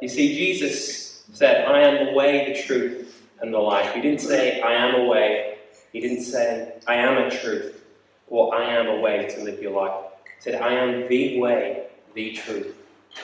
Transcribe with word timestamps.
You 0.00 0.08
see, 0.08 0.36
Jesus 0.36 1.24
said, 1.32 1.66
I 1.66 1.80
am 1.80 2.06
the 2.06 2.12
way, 2.12 2.52
the 2.52 2.62
truth, 2.62 3.26
and 3.40 3.52
the 3.52 3.58
life. 3.58 3.94
He 3.94 4.00
didn't 4.00 4.20
say, 4.20 4.60
I 4.60 4.72
am 4.72 4.94
a 5.00 5.04
way. 5.04 5.58
He 5.92 6.00
didn't 6.00 6.22
say, 6.22 6.74
I 6.86 6.94
am 6.94 7.18
a 7.18 7.30
truth, 7.30 7.84
or 8.28 8.54
I 8.54 8.64
am 8.64 8.86
a 8.86 9.00
way 9.00 9.26
to 9.34 9.42
live 9.42 9.60
your 9.60 9.72
life. 9.72 10.04
He 10.24 10.50
said, 10.50 10.62
I 10.62 10.72
am 10.74 11.08
the 11.08 11.40
way, 11.40 11.84
the 12.14 12.32
truth, 12.32 12.76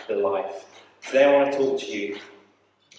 the 0.09 0.17
life. 0.17 0.65
Today 1.07 1.25
I 1.25 1.33
want 1.33 1.53
to 1.53 1.59
talk 1.59 1.81
to 1.81 1.87
you 1.87 2.19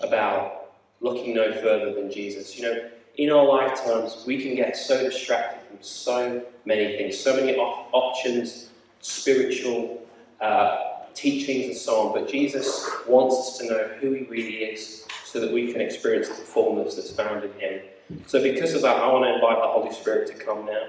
about 0.02 0.72
looking 1.02 1.36
no 1.36 1.52
further 1.54 1.94
than 1.94 2.12
Jesus. 2.12 2.58
You 2.58 2.64
know, 2.64 2.90
in 3.18 3.32
our 3.32 3.46
lifetimes, 3.46 4.24
we 4.26 4.42
can 4.42 4.56
get 4.56 4.78
so 4.78 5.02
distracted 5.04 5.68
from 5.68 5.78
so 5.82 6.44
many 6.66 6.98
things, 6.98 7.18
so 7.18 7.36
many 7.36 7.56
op- 7.58 7.90
options, 7.94 8.70
spiritual 9.02 10.02
uh, 10.42 10.95
teachings, 11.16 11.66
and 11.66 11.76
so 11.76 12.08
on. 12.08 12.14
But 12.14 12.30
Jesus 12.30 12.90
wants 13.08 13.36
us 13.36 13.58
to 13.60 13.66
know 13.66 13.88
who 14.00 14.12
He 14.14 14.24
really 14.24 14.58
is 14.58 15.06
so 15.24 15.40
that 15.40 15.52
we 15.52 15.72
can 15.72 15.82
experience 15.82 16.30
the 16.30 16.36
fullness 16.36 16.96
that's 16.96 17.12
found 17.12 17.44
in 17.44 17.52
Him. 17.54 17.82
So, 18.28 18.42
because 18.42 18.74
of 18.74 18.84
that, 18.84 18.98
I 18.98 19.12
want 19.12 19.26
to 19.26 19.34
invite 19.34 19.58
the 19.62 19.68
Holy 19.68 19.94
Spirit 19.94 20.28
to 20.28 20.34
come 20.34 20.66
now. 20.66 20.88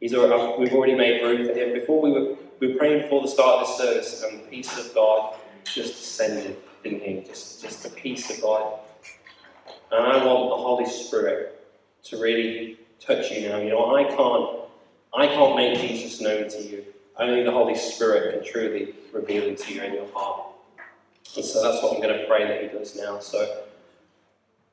He's 0.00 0.14
already, 0.14 0.60
we've 0.60 0.72
already 0.72 0.94
made 0.94 1.22
room 1.22 1.46
for 1.46 1.54
Him. 1.54 1.72
Before 1.72 2.02
we 2.02 2.10
were, 2.10 2.36
we 2.60 2.72
were 2.72 2.78
praying 2.78 3.02
before 3.02 3.22
the 3.22 3.28
start 3.28 3.62
of 3.62 3.68
the 3.68 3.72
service, 3.74 4.22
and 4.22 4.40
the 4.40 4.44
peace 4.48 4.76
of 4.78 4.94
God 4.94 5.34
just 5.64 5.94
descended, 5.94 6.56
didn't 6.82 7.02
He? 7.02 7.22
Just, 7.26 7.62
just 7.62 7.82
the 7.82 7.90
peace 7.90 8.30
of 8.30 8.42
God. 8.42 8.80
And 9.90 10.04
I 10.04 10.24
want 10.24 10.50
the 10.50 10.56
Holy 10.56 10.86
Spirit 10.86 11.54
to 12.04 12.20
really 12.20 12.78
touch 13.00 13.30
you 13.30 13.48
now. 13.48 13.58
You 13.58 13.70
know, 13.70 13.94
I 13.94 14.04
can't, 14.04 14.60
I 15.14 15.26
can't 15.26 15.56
make 15.56 15.80
Jesus 15.80 16.20
known 16.20 16.48
to 16.48 16.62
you. 16.62 16.84
Only 17.18 17.42
the 17.42 17.50
Holy 17.50 17.74
Spirit 17.74 18.32
can 18.32 18.52
truly 18.52 18.94
reveal 19.12 19.44
him 19.44 19.56
to 19.56 19.74
you 19.74 19.82
in 19.82 19.94
your 19.94 20.08
heart. 20.12 20.48
And 21.36 21.44
so 21.44 21.62
that's 21.62 21.82
what 21.82 21.94
I'm 21.94 22.02
going 22.02 22.16
to 22.16 22.26
pray 22.26 22.46
that 22.46 22.62
He 22.62 22.78
does 22.78 22.96
now. 22.96 23.18
So 23.18 23.64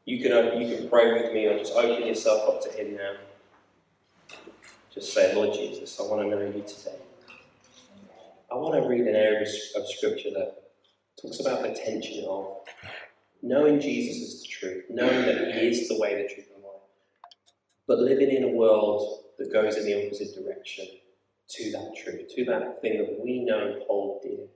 you 0.06 0.22
can 0.22 0.32
uh, 0.32 0.54
you 0.54 0.76
can 0.78 0.90
pray 0.90 1.12
with 1.14 1.34
me 1.34 1.48
or 1.48 1.58
just 1.58 1.74
open 1.74 2.08
yourself 2.08 2.48
up 2.48 2.64
to 2.64 2.80
Him 2.80 2.96
now. 2.96 3.14
Just 4.94 5.14
say, 5.14 5.36
Lord 5.36 5.54
Jesus, 5.54 6.00
I 6.00 6.04
want 6.04 6.22
to 6.22 6.30
know 6.30 6.46
You 6.46 6.64
today. 6.66 6.98
I 8.52 8.56
want 8.56 8.82
to 8.82 8.88
read 8.88 9.02
an 9.02 9.16
area 9.16 9.42
of 9.42 9.88
Scripture 9.90 10.30
that 10.32 10.56
talks 11.22 11.40
about 11.40 11.64
the 11.64 11.74
tension 11.74 12.26
of 12.26 12.58
knowing 13.42 13.82
Jesus 13.82 14.16
is 14.18 14.42
the 14.42 14.48
truth, 14.48 14.86
knowing 14.90 15.26
that 15.26 15.54
He 15.54 15.68
is 15.68 15.90
the 15.90 16.00
way, 16.00 16.22
the 16.22 16.34
truth, 16.34 16.48
and 16.56 16.64
life, 16.64 16.82
but 17.88 18.00
living 18.00 18.30
in 18.30 18.44
a 18.44 18.50
world 18.50 19.24
that 19.40 19.52
goes 19.52 19.76
in 19.76 19.86
the 19.86 20.06
opposite 20.06 20.34
direction 20.36 20.86
to 21.48 21.72
that 21.72 21.96
truth, 22.04 22.30
to 22.36 22.46
that 22.46 22.82
thing 22.82 22.98
that 22.98 23.20
we 23.24 23.40
know 23.40 23.74
and 23.74 23.84
hold 23.88 24.22
dear. 24.24 24.48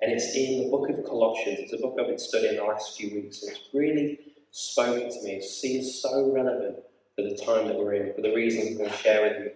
And 0.00 0.12
it's 0.12 0.34
in 0.36 0.64
the 0.64 0.70
book 0.70 0.88
of 0.90 1.04
Colossians. 1.04 1.60
It's 1.60 1.72
a 1.72 1.78
book 1.78 1.96
I've 1.98 2.08
been 2.08 2.18
studying 2.18 2.56
the 2.56 2.64
last 2.64 2.96
few 2.98 3.14
weeks, 3.14 3.42
and 3.42 3.52
it's 3.52 3.68
really 3.72 4.18
spoken 4.50 5.08
to 5.10 5.22
me. 5.22 5.36
It 5.36 5.44
seems 5.44 6.00
so 6.00 6.30
relevant 6.32 6.76
for 7.14 7.22
the 7.22 7.36
time 7.36 7.68
that 7.68 7.76
we're 7.76 7.94
in, 7.94 8.14
for 8.14 8.20
the 8.20 8.34
reasons 8.34 8.68
I'm 8.68 8.76
going 8.76 8.90
to 8.90 8.96
share 8.96 9.22
with 9.22 9.38
you. 9.38 9.50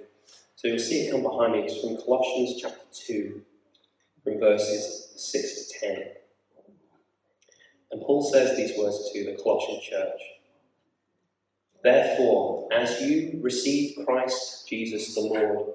So 0.57 0.69
you'll 0.69 0.79
see 0.79 1.07
it 1.07 1.11
come 1.11 1.23
behind 1.23 1.53
me. 1.53 1.61
It's 1.61 1.81
from 1.81 1.97
Colossians 1.97 2.61
chapter 2.61 2.81
2, 3.07 3.43
from 4.25 4.41
verses 4.41 5.13
6 5.17 5.73
to 5.73 5.87
10. 5.87 6.05
And 7.93 8.03
Paul 8.03 8.23
says 8.23 8.57
these 8.57 8.79
words 8.79 9.11
to 9.13 9.25
the 9.25 9.43
Colossian 9.43 9.81
church. 9.83 10.21
Therefore, 11.83 12.69
as 12.73 13.01
you 13.03 13.41
receive 13.43 14.05
Christ 14.05 14.69
Jesus 14.69 15.15
the 15.15 15.23
Lord, 15.23 15.75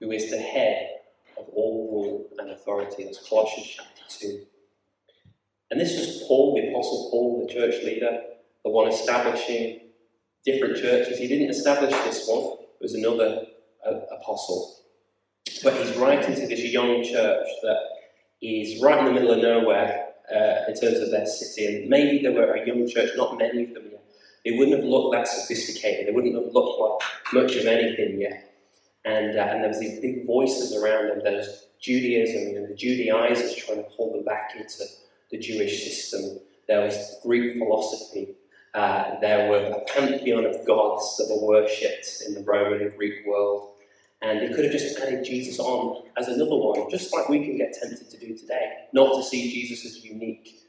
who 0.00 0.10
is 0.10 0.30
the 0.30 0.38
head 0.38 0.90
of 1.38 1.46
all 1.54 1.90
rule 1.92 2.28
and 2.38 2.50
authority. 2.50 3.04
That's 3.04 3.26
Colossians 3.28 3.68
chapter 3.76 4.02
2. 4.08 4.46
And 5.70 5.80
this 5.80 5.98
was 5.98 6.24
Paul, 6.28 6.54
the 6.54 6.68
Apostle 6.70 7.08
Paul, 7.10 7.46
the 7.46 7.52
church 7.52 7.82
leader, 7.84 8.20
the 8.64 8.70
one 8.70 8.88
establishing 8.88 9.80
different 10.44 10.76
churches. 10.76 11.18
He 11.18 11.26
didn't 11.26 11.50
establish 11.50 11.90
this 11.90 12.26
one, 12.28 12.58
it 12.62 12.82
was 12.82 12.94
another 12.94 13.46
uh, 13.84 14.00
apostle. 14.20 14.76
But 15.62 15.74
he's 15.74 15.96
writing 15.96 16.34
to 16.34 16.46
this 16.46 16.60
young 16.64 17.02
church 17.02 17.46
that 17.62 17.78
is 18.42 18.82
right 18.82 18.98
in 18.98 19.06
the 19.06 19.12
middle 19.12 19.32
of 19.32 19.38
nowhere 19.38 20.06
uh, 20.32 20.68
in 20.68 20.74
terms 20.74 20.98
of 20.98 21.10
their 21.10 21.26
city. 21.26 21.82
And 21.82 21.88
maybe 21.88 22.22
they 22.22 22.28
were 22.28 22.54
a 22.54 22.66
young 22.66 22.86
church, 22.88 23.10
not 23.16 23.38
many 23.38 23.64
of 23.64 23.74
them 23.74 23.84
yet. 23.90 24.04
They 24.44 24.52
wouldn't 24.52 24.76
have 24.76 24.86
looked 24.86 25.14
that 25.14 25.26
sophisticated, 25.26 26.06
they 26.06 26.12
wouldn't 26.12 26.34
have 26.34 26.52
looked 26.52 26.80
like 26.80 27.32
much 27.32 27.56
of 27.56 27.66
anything 27.66 28.20
yet. 28.20 28.45
And, 29.06 29.38
uh, 29.38 29.42
and 29.42 29.62
there 29.62 29.68
was 29.68 29.80
these 29.80 30.00
big 30.00 30.26
voices 30.26 30.74
around 30.74 31.08
them. 31.08 31.20
There's 31.22 31.68
Judaism, 31.80 32.56
and 32.56 32.68
the 32.68 32.74
Judaizers 32.74 33.54
trying 33.54 33.78
to 33.78 33.88
pull 33.96 34.12
them 34.12 34.24
back 34.24 34.50
into 34.56 34.84
the 35.30 35.38
Jewish 35.38 35.84
system. 35.84 36.40
There 36.66 36.82
was 36.82 37.16
Greek 37.22 37.56
philosophy. 37.56 38.34
Uh, 38.74 39.18
there 39.20 39.48
were 39.48 39.58
a 39.58 39.80
pantheon 39.92 40.44
of 40.44 40.66
gods 40.66 41.16
that 41.16 41.28
were 41.30 41.46
worshipped 41.46 42.24
in 42.26 42.34
the 42.34 42.42
Roman 42.42 42.82
and 42.82 42.96
Greek 42.96 43.24
world. 43.26 43.70
And 44.22 44.40
they 44.40 44.52
could 44.52 44.64
have 44.64 44.72
just 44.72 44.98
added 44.98 45.24
Jesus 45.24 45.58
on 45.58 46.02
as 46.16 46.28
another 46.28 46.56
one, 46.56 46.90
just 46.90 47.14
like 47.14 47.28
we 47.28 47.44
can 47.44 47.56
get 47.56 47.74
tempted 47.80 48.10
to 48.10 48.18
do 48.18 48.36
today, 48.36 48.72
not 48.92 49.14
to 49.14 49.22
see 49.22 49.52
Jesus 49.52 49.84
as 49.84 50.04
unique, 50.04 50.62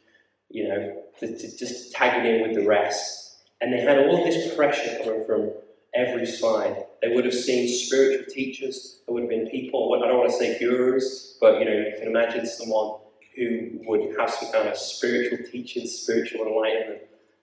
you 0.49 0.67
know, 0.67 1.01
to, 1.19 1.37
to 1.37 1.57
just 1.57 1.93
tag 1.93 2.23
it 2.23 2.35
in 2.35 2.47
with 2.47 2.55
the 2.55 2.67
rest. 2.67 3.39
And 3.61 3.73
they 3.73 3.79
had 3.79 3.99
all 3.99 4.23
this 4.23 4.53
pressure 4.53 4.99
coming 5.03 5.25
from 5.25 5.51
every 5.95 6.25
side. 6.25 6.85
They 7.01 7.09
would 7.09 7.25
have 7.25 7.33
seen 7.33 7.67
spiritual 7.67 8.25
teachers. 8.33 9.01
There 9.05 9.13
would 9.13 9.23
have 9.23 9.29
been 9.29 9.47
people. 9.49 9.93
I 9.95 10.07
don't 10.07 10.17
want 10.17 10.31
to 10.31 10.37
say 10.37 10.57
gurus, 10.59 11.37
but 11.39 11.59
you 11.59 11.65
know, 11.65 11.71
you 11.71 11.93
can 11.97 12.07
imagine 12.07 12.45
someone 12.45 12.99
who 13.35 13.69
would 13.85 14.15
have 14.19 14.31
some 14.31 14.51
kind 14.51 14.67
of 14.67 14.77
spiritual 14.77 15.39
teaching, 15.51 15.85
spiritual 15.85 16.47
enlightenment 16.47 17.01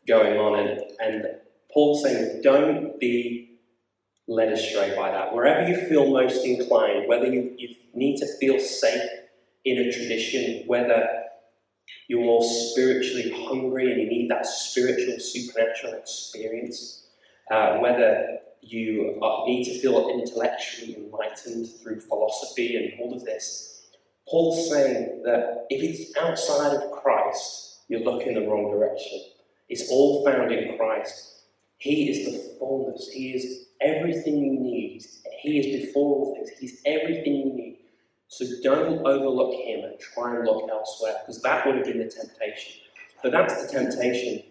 going 0.08 0.38
on. 0.38 0.58
And, 0.58 0.80
and 1.00 1.26
Paul's 1.72 2.02
saying, 2.02 2.42
don't 2.42 2.98
be 2.98 3.58
led 4.26 4.52
astray 4.52 4.94
by 4.96 5.10
that. 5.10 5.34
Wherever 5.34 5.68
you 5.68 5.88
feel 5.88 6.10
most 6.10 6.44
inclined, 6.44 7.08
whether 7.08 7.26
you, 7.26 7.54
you 7.56 7.74
need 7.94 8.16
to 8.18 8.26
feel 8.38 8.58
safe 8.58 9.08
in 9.64 9.78
a 9.78 9.92
tradition, 9.92 10.64
whether 10.66 11.06
you're 12.08 12.24
more 12.24 12.42
spiritually 12.42 13.30
hungry 13.46 13.92
and 13.92 14.00
you 14.00 14.08
need 14.08 14.30
that 14.30 14.46
spiritual, 14.46 15.18
supernatural 15.18 15.94
experience, 15.94 17.06
uh, 17.50 17.78
whether 17.78 18.38
you 18.64 19.20
need 19.46 19.64
to 19.64 19.78
feel 19.80 20.08
intellectually 20.08 20.96
enlightened 20.96 21.68
through 21.68 22.00
philosophy 22.00 22.76
and 22.76 23.00
all 23.00 23.14
of 23.14 23.24
this. 23.24 23.86
Paul's 24.28 24.70
saying 24.70 25.22
that 25.24 25.66
if 25.68 25.82
it's 25.82 26.16
outside 26.16 26.74
of 26.74 26.90
Christ, 26.90 27.80
you're 27.88 28.00
looking 28.00 28.34
the 28.34 28.46
wrong 28.46 28.70
direction. 28.70 29.20
It's 29.68 29.90
all 29.90 30.24
found 30.24 30.50
in 30.52 30.76
Christ. 30.78 31.42
He 31.78 32.08
is 32.08 32.24
the 32.26 32.58
fullness. 32.58 33.10
He 33.12 33.32
is 33.32 33.66
everything 33.80 34.38
you 34.38 34.52
need. 34.52 35.04
He 35.40 35.58
is 35.58 35.86
before 35.86 36.16
all 36.16 36.34
things. 36.34 36.50
He's 36.58 36.80
everything 36.86 37.34
you 37.36 37.52
need. 37.52 37.78
So 38.28 38.46
don't 38.62 39.06
overlook 39.06 39.54
him 39.54 39.84
and 39.84 40.00
try 40.00 40.36
and 40.36 40.46
look 40.46 40.68
elsewhere, 40.70 41.16
because 41.20 41.42
that 41.42 41.66
would 41.66 41.76
have 41.76 41.84
been 41.84 41.98
the 41.98 42.10
temptation. 42.10 42.80
But 43.22 43.32
that's 43.32 43.66
the 43.66 43.72
temptation 43.72 44.42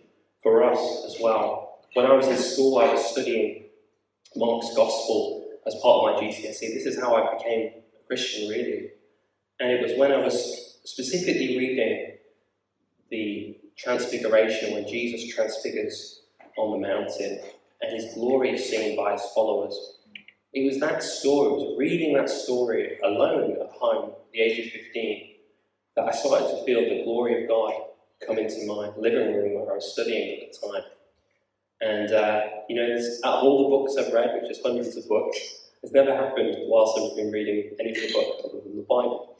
for 0.41 0.64
us 0.64 1.05
as 1.08 1.17
well 1.20 1.73
when 1.93 2.05
I 2.08 2.14
was 2.14 2.28
in 2.28 2.37
school, 2.37 2.79
I 2.79 2.91
was 2.91 3.05
studying 3.11 3.62
Mark's 4.35 4.74
Gospel 4.76 5.47
as 5.66 5.76
part 5.82 6.14
of 6.14 6.22
my 6.22 6.28
GCSE. 6.28 6.59
This 6.59 6.85
is 6.85 7.00
how 7.00 7.16
I 7.16 7.38
became 7.38 7.68
a 7.68 8.08
Christian, 8.08 8.50
really. 8.50 8.90
And 9.59 9.72
it 9.72 9.82
was 9.82 9.97
when 9.97 10.12
I 10.12 10.18
was 10.18 10.80
specifically 10.84 11.58
reading 11.58 12.18
the 13.09 13.58
Transfiguration, 13.78 14.74
when 14.74 14.88
Jesus 14.88 15.34
transfigures 15.34 16.22
on 16.58 16.80
the 16.80 16.88
mountain 16.88 17.40
and 17.82 17.91
his 17.91 18.14
glory 18.14 18.52
is 18.52 18.70
seen 18.70 18.96
by 18.96 19.14
his 19.14 19.24
followers. 19.34 19.97
It 20.53 20.66
was 20.66 20.80
that 20.80 21.02
story, 21.02 21.50
it 21.50 21.53
was 21.53 21.76
reading 21.78 22.14
that 22.14 22.30
story 22.30 23.00
alone 23.03 23.58
at 23.59 23.70
home, 23.72 24.12
the 24.32 24.40
age 24.40 24.66
of 24.66 24.72
15, 24.72 25.35
that 25.96 26.06
I 26.08 26.12
started 26.12 26.50
to 26.50 26.64
feel 26.66 26.82
the 26.82 27.03
glory 27.03 27.44
of 27.44 27.50
God 27.50 27.74
come 28.26 28.38
into 28.38 28.66
my 28.68 28.91
living 28.97 29.34
room 29.34 29.56
where 29.56 29.72
I 29.72 29.76
was 29.76 29.91
studying 29.91 30.44
at 30.44 30.52
the 30.52 30.68
time. 30.68 30.84
And, 31.84 32.12
uh, 32.14 32.41
you 32.70 32.76
know, 32.76 32.97
out 33.26 33.40
of 33.40 33.44
all 33.44 33.64
the 33.64 33.70
books 33.70 33.97
I've 33.97 34.14
read, 34.14 34.41
which 34.41 34.52
is 34.52 34.62
hundreds 34.64 34.96
of 34.96 35.08
books, 35.08 35.38
it's 35.82 35.91
never 35.91 36.16
happened 36.16 36.56
whilst 36.68 36.97
I've 36.97 37.18
been 37.18 37.32
reading 37.32 37.76
any 37.80 37.91
other 37.91 38.14
book 38.14 38.40
other 38.46 38.62
than 38.64 38.78
the 38.78 38.84
Bible. 38.84 39.35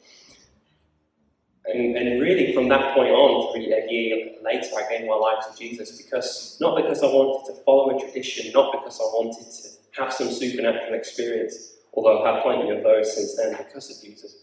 And, 1.66 1.96
and 1.96 2.20
really, 2.20 2.52
from 2.52 2.68
that 2.68 2.94
point 2.94 3.10
on, 3.10 3.52
three 3.52 3.72
a 3.72 3.90
year 3.90 4.32
later, 4.44 4.68
I 4.76 4.86
gave 4.90 5.08
my 5.08 5.14
life 5.14 5.46
to 5.50 5.58
Jesus 5.58 6.02
because 6.02 6.58
not 6.60 6.76
because 6.76 7.02
I 7.02 7.06
wanted 7.06 7.46
to 7.46 7.62
follow 7.64 7.96
a 7.96 7.98
tradition, 7.98 8.52
not 8.52 8.72
because 8.72 9.00
I 9.00 9.04
wanted 9.04 9.50
to 9.50 10.02
have 10.02 10.12
some 10.12 10.30
supernatural 10.30 10.92
experience, 10.92 11.76
although 11.94 12.22
I've 12.22 12.34
had 12.34 12.42
plenty 12.42 12.68
of 12.76 12.82
those 12.82 13.14
since 13.14 13.36
then 13.36 13.56
because 13.56 13.90
of 13.90 14.04
Jesus. 14.04 14.36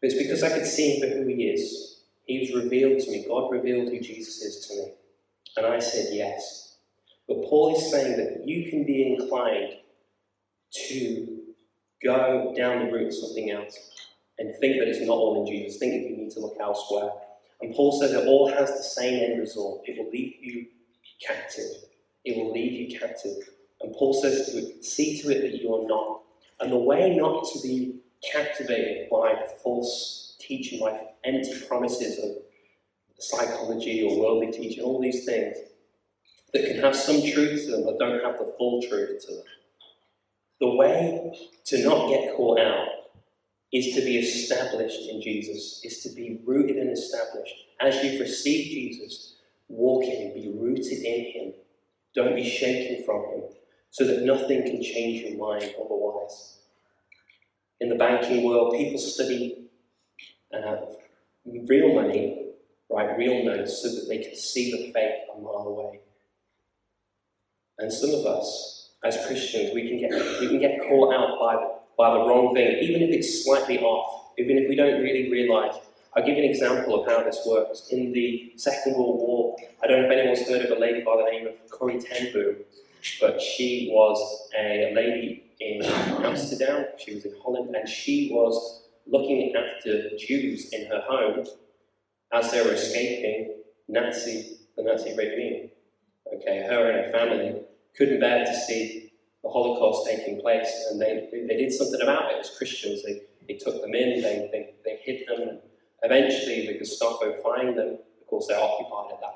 But 0.00 0.10
it's 0.10 0.22
because 0.22 0.42
I 0.42 0.50
could 0.50 0.66
see 0.66 0.96
him 0.96 1.08
for 1.08 1.16
who 1.16 1.26
he 1.26 1.44
is. 1.44 2.02
He 2.26 2.40
was 2.40 2.62
revealed 2.62 3.00
to 3.00 3.10
me. 3.10 3.24
God 3.26 3.50
revealed 3.50 3.88
who 3.88 4.00
Jesus 4.00 4.42
is 4.42 4.66
to 4.66 4.74
me. 4.74 4.92
And 5.56 5.66
I 5.66 5.78
said 5.78 6.08
yes. 6.12 6.61
But 7.32 7.48
Paul 7.48 7.74
is 7.74 7.90
saying 7.90 8.18
that 8.18 8.46
you 8.46 8.68
can 8.68 8.84
be 8.84 9.14
inclined 9.14 9.78
to 10.88 11.38
go 12.04 12.52
down 12.54 12.84
the 12.84 12.92
route 12.92 13.06
of 13.06 13.14
something 13.14 13.50
else 13.50 13.74
and 14.38 14.54
think 14.60 14.78
that 14.78 14.88
it's 14.88 15.00
not 15.00 15.16
all 15.16 15.40
in 15.40 15.50
Jesus, 15.50 15.78
think 15.78 15.92
that 15.92 16.10
you 16.10 16.16
need 16.16 16.30
to 16.32 16.40
look 16.40 16.56
elsewhere. 16.60 17.10
And 17.62 17.74
Paul 17.74 17.98
says 17.98 18.12
it 18.12 18.26
all 18.26 18.48
has 18.48 18.68
the 18.68 18.82
same 18.82 19.22
end 19.22 19.40
result. 19.40 19.82
It 19.86 19.96
will 19.96 20.10
leave 20.10 20.34
you 20.42 20.66
captive. 21.26 21.70
It 22.26 22.36
will 22.36 22.52
leave 22.52 22.72
you 22.72 22.98
captive. 22.98 23.48
And 23.80 23.94
Paul 23.94 24.12
says 24.12 24.52
to 24.52 24.82
see 24.82 25.22
to 25.22 25.30
it 25.30 25.40
that 25.40 25.62
you 25.62 25.74
are 25.74 25.88
not. 25.88 26.20
And 26.60 26.70
the 26.70 26.76
way 26.76 27.16
not 27.16 27.46
to 27.52 27.62
be 27.62 28.00
captivated 28.30 29.08
by 29.08 29.42
false 29.62 30.36
teaching, 30.38 30.80
by 30.80 31.00
empty 31.24 31.60
promises 31.66 32.22
of 32.22 32.30
psychology 33.18 34.02
or 34.02 34.20
worldly 34.20 34.52
teaching, 34.52 34.84
all 34.84 35.00
these 35.00 35.24
things 35.24 35.56
that 36.52 36.66
can 36.66 36.80
have 36.80 36.94
some 36.94 37.20
truth 37.20 37.64
to 37.64 37.70
them 37.72 37.84
but 37.84 37.98
don't 37.98 38.22
have 38.24 38.38
the 38.38 38.54
full 38.58 38.82
truth 38.82 39.24
to 39.26 39.34
them. 39.34 39.44
The 40.60 40.74
way 40.74 41.32
to 41.66 41.84
not 41.84 42.08
get 42.08 42.36
caught 42.36 42.60
out 42.60 42.88
is 43.72 43.94
to 43.94 44.02
be 44.02 44.18
established 44.18 45.08
in 45.08 45.22
Jesus, 45.22 45.80
is 45.82 46.02
to 46.02 46.10
be 46.10 46.40
rooted 46.44 46.76
and 46.76 46.90
established. 46.90 47.54
As 47.80 48.02
you've 48.04 48.20
received 48.20 48.70
Jesus, 48.70 49.36
walk 49.68 50.04
in 50.04 50.10
Him, 50.10 50.34
be 50.34 50.52
rooted 50.54 51.02
in 51.02 51.32
Him. 51.32 51.54
Don't 52.14 52.36
be 52.36 52.48
shaken 52.48 53.04
from 53.04 53.24
Him, 53.32 53.42
so 53.90 54.06
that 54.06 54.22
nothing 54.22 54.62
can 54.62 54.82
change 54.82 55.22
your 55.22 55.38
mind 55.38 55.74
otherwise. 55.82 56.58
In 57.80 57.88
the 57.88 57.94
banking 57.94 58.44
world, 58.44 58.74
people 58.76 58.98
study 58.98 59.68
uh, 60.54 60.76
real 61.44 61.94
money, 61.94 62.50
write 62.90 63.16
real 63.16 63.42
notes, 63.42 63.82
so 63.82 63.88
that 63.88 64.06
they 64.06 64.18
can 64.18 64.36
see 64.36 64.70
the 64.70 64.92
fake 64.92 65.22
a 65.34 65.40
mile 65.40 65.66
away. 65.66 66.00
And 67.78 67.92
some 67.92 68.10
of 68.10 68.26
us, 68.26 68.90
as 69.04 69.26
Christians, 69.26 69.74
we 69.74 69.88
can 69.88 69.98
get 69.98 70.40
we 70.40 70.48
can 70.48 70.58
get 70.58 70.80
caught 70.88 71.14
out 71.14 71.38
by 71.40 71.54
the 71.54 71.82
by 71.96 72.14
the 72.14 72.20
wrong 72.20 72.54
thing, 72.54 72.78
even 72.82 73.02
if 73.02 73.10
it's 73.10 73.44
slightly 73.44 73.78
off, 73.80 74.32
even 74.38 74.58
if 74.58 74.68
we 74.68 74.76
don't 74.76 75.00
really 75.02 75.30
realize. 75.30 75.74
I'll 76.14 76.24
give 76.24 76.36
you 76.36 76.44
an 76.44 76.50
example 76.50 77.00
of 77.00 77.10
how 77.10 77.22
this 77.22 77.40
works. 77.46 77.88
In 77.90 78.12
the 78.12 78.52
Second 78.56 78.96
World 78.96 79.18
War, 79.18 79.56
I 79.82 79.86
don't 79.86 80.02
know 80.02 80.06
if 80.06 80.12
anyone's 80.12 80.46
heard 80.46 80.66
of 80.66 80.76
a 80.76 80.80
lady 80.80 81.02
by 81.02 81.16
the 81.16 81.30
name 81.30 81.46
of 81.46 81.70
Corrie 81.70 82.00
ten 82.00 82.32
Boom, 82.32 82.56
but 83.20 83.40
she 83.40 83.88
was 83.90 84.48
a 84.58 84.92
lady 84.94 85.44
in 85.60 85.82
Amsterdam, 85.82 86.86
she 86.98 87.14
was 87.14 87.24
in 87.24 87.34
Holland, 87.42 87.74
and 87.74 87.88
she 87.88 88.30
was 88.32 88.82
looking 89.06 89.54
after 89.56 90.10
Jews 90.16 90.70
in 90.72 90.86
her 90.86 91.02
home 91.08 91.46
as 92.32 92.50
they 92.50 92.62
were 92.62 92.72
escaping 92.72 93.62
Nazi, 93.88 94.58
the 94.76 94.82
Nazi 94.82 95.16
regime. 95.16 95.70
Okay, 96.34 96.66
her 96.68 96.90
and 96.90 97.06
her 97.06 97.12
family 97.12 97.62
couldn't 97.96 98.20
bear 98.20 98.44
to 98.44 98.54
see 98.54 99.12
the 99.42 99.50
Holocaust 99.50 100.06
taking 100.06 100.40
place, 100.40 100.88
and 100.90 101.00
they, 101.00 101.28
they 101.32 101.56
did 101.56 101.72
something 101.72 102.00
about 102.00 102.32
it 102.32 102.38
as 102.40 102.50
Christians. 102.56 103.02
They, 103.02 103.22
they 103.46 103.54
took 103.54 103.80
them 103.82 103.94
in, 103.94 104.22
they, 104.22 104.48
they, 104.52 104.74
they 104.84 104.98
hid 105.02 105.28
them, 105.28 105.58
eventually 106.02 106.66
the 106.66 106.78
Gestapo 106.78 107.34
find 107.42 107.76
them. 107.76 107.98
Of 108.20 108.26
course, 108.28 108.46
they're 108.48 108.60
occupied 108.60 109.12
at 109.12 109.20
that. 109.20 109.32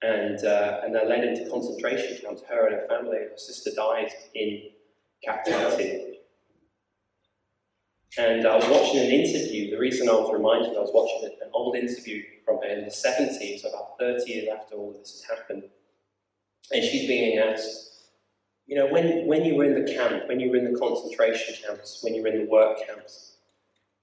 And, 0.00 0.44
uh, 0.44 0.80
and 0.84 0.94
they're 0.94 1.06
led 1.06 1.24
into 1.24 1.50
concentration 1.50 2.18
camps. 2.22 2.42
Her 2.48 2.66
and 2.68 2.76
her 2.76 2.86
family, 2.88 3.18
her 3.18 3.36
sister 3.36 3.70
died 3.74 4.10
in 4.34 4.62
captivity. 5.24 6.07
And 8.16 8.46
I 8.46 8.56
was 8.56 8.66
watching 8.68 9.00
an 9.00 9.10
interview. 9.10 9.70
The 9.70 9.78
reason 9.78 10.08
I 10.08 10.12
was 10.12 10.32
reminded, 10.32 10.76
I 10.76 10.80
was 10.80 10.90
watching 10.94 11.28
an 11.42 11.50
old 11.52 11.76
interview 11.76 12.22
from 12.44 12.56
her 12.62 12.68
in 12.68 12.84
the 12.84 12.90
70s, 12.90 13.68
about 13.68 13.98
30 13.98 14.30
years 14.30 14.48
after 14.48 14.76
all 14.76 14.90
of 14.90 14.98
this 14.98 15.22
has 15.22 15.38
happened. 15.38 15.64
And 16.72 16.82
she's 16.82 17.06
being 17.06 17.38
asked, 17.38 17.88
you 18.66 18.76
know, 18.76 18.86
when, 18.86 19.26
when 19.26 19.44
you 19.44 19.56
were 19.56 19.64
in 19.64 19.84
the 19.84 19.92
camp, 19.92 20.28
when 20.28 20.40
you 20.40 20.50
were 20.50 20.56
in 20.56 20.72
the 20.72 20.78
concentration 20.78 21.54
camps, 21.64 22.00
when 22.02 22.14
you 22.14 22.22
were 22.22 22.28
in 22.28 22.44
the 22.44 22.50
work 22.50 22.78
camps, 22.86 23.36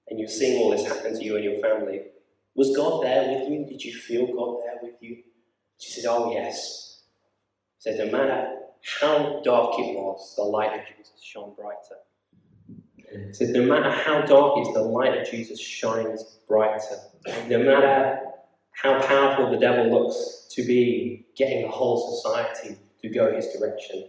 and 0.08 0.18
you're 0.18 0.28
seeing 0.28 0.62
all 0.62 0.70
this 0.70 0.86
happen 0.86 1.14
to 1.14 1.24
you 1.24 1.36
and 1.36 1.44
your 1.44 1.60
family, 1.60 2.02
was 2.54 2.74
God 2.76 3.04
there 3.04 3.38
with 3.38 3.50
you? 3.50 3.66
Did 3.66 3.84
you 3.84 3.94
feel 3.94 4.26
God 4.26 4.64
there 4.64 4.78
with 4.82 5.00
you? 5.00 5.22
She 5.78 5.90
said, 5.90 6.08
Oh, 6.08 6.32
yes. 6.32 7.02
She 7.78 7.90
said, 7.90 7.98
No 7.98 8.10
matter 8.10 8.56
how 9.00 9.42
dark 9.44 9.78
it 9.78 9.94
was, 9.94 10.34
the 10.36 10.42
light 10.42 10.78
of 10.78 10.86
Jesus 10.86 11.20
shone 11.22 11.54
brighter. 11.54 12.00
Said, 13.32 13.50
No 13.50 13.62
matter 13.62 13.90
how 13.90 14.22
dark 14.22 14.58
it 14.58 14.68
is, 14.68 14.74
the 14.74 14.82
light 14.82 15.16
of 15.18 15.30
Jesus 15.30 15.60
shines 15.60 16.38
brighter. 16.48 16.98
No 17.48 17.58
matter 17.58 18.20
how 18.72 19.00
powerful 19.00 19.50
the 19.50 19.58
devil 19.58 19.90
looks 19.90 20.46
to 20.50 20.64
be 20.64 21.26
getting 21.36 21.62
the 21.62 21.68
whole 21.68 22.14
society 22.16 22.76
to 23.02 23.08
go 23.08 23.34
his 23.34 23.48
direction, 23.48 24.08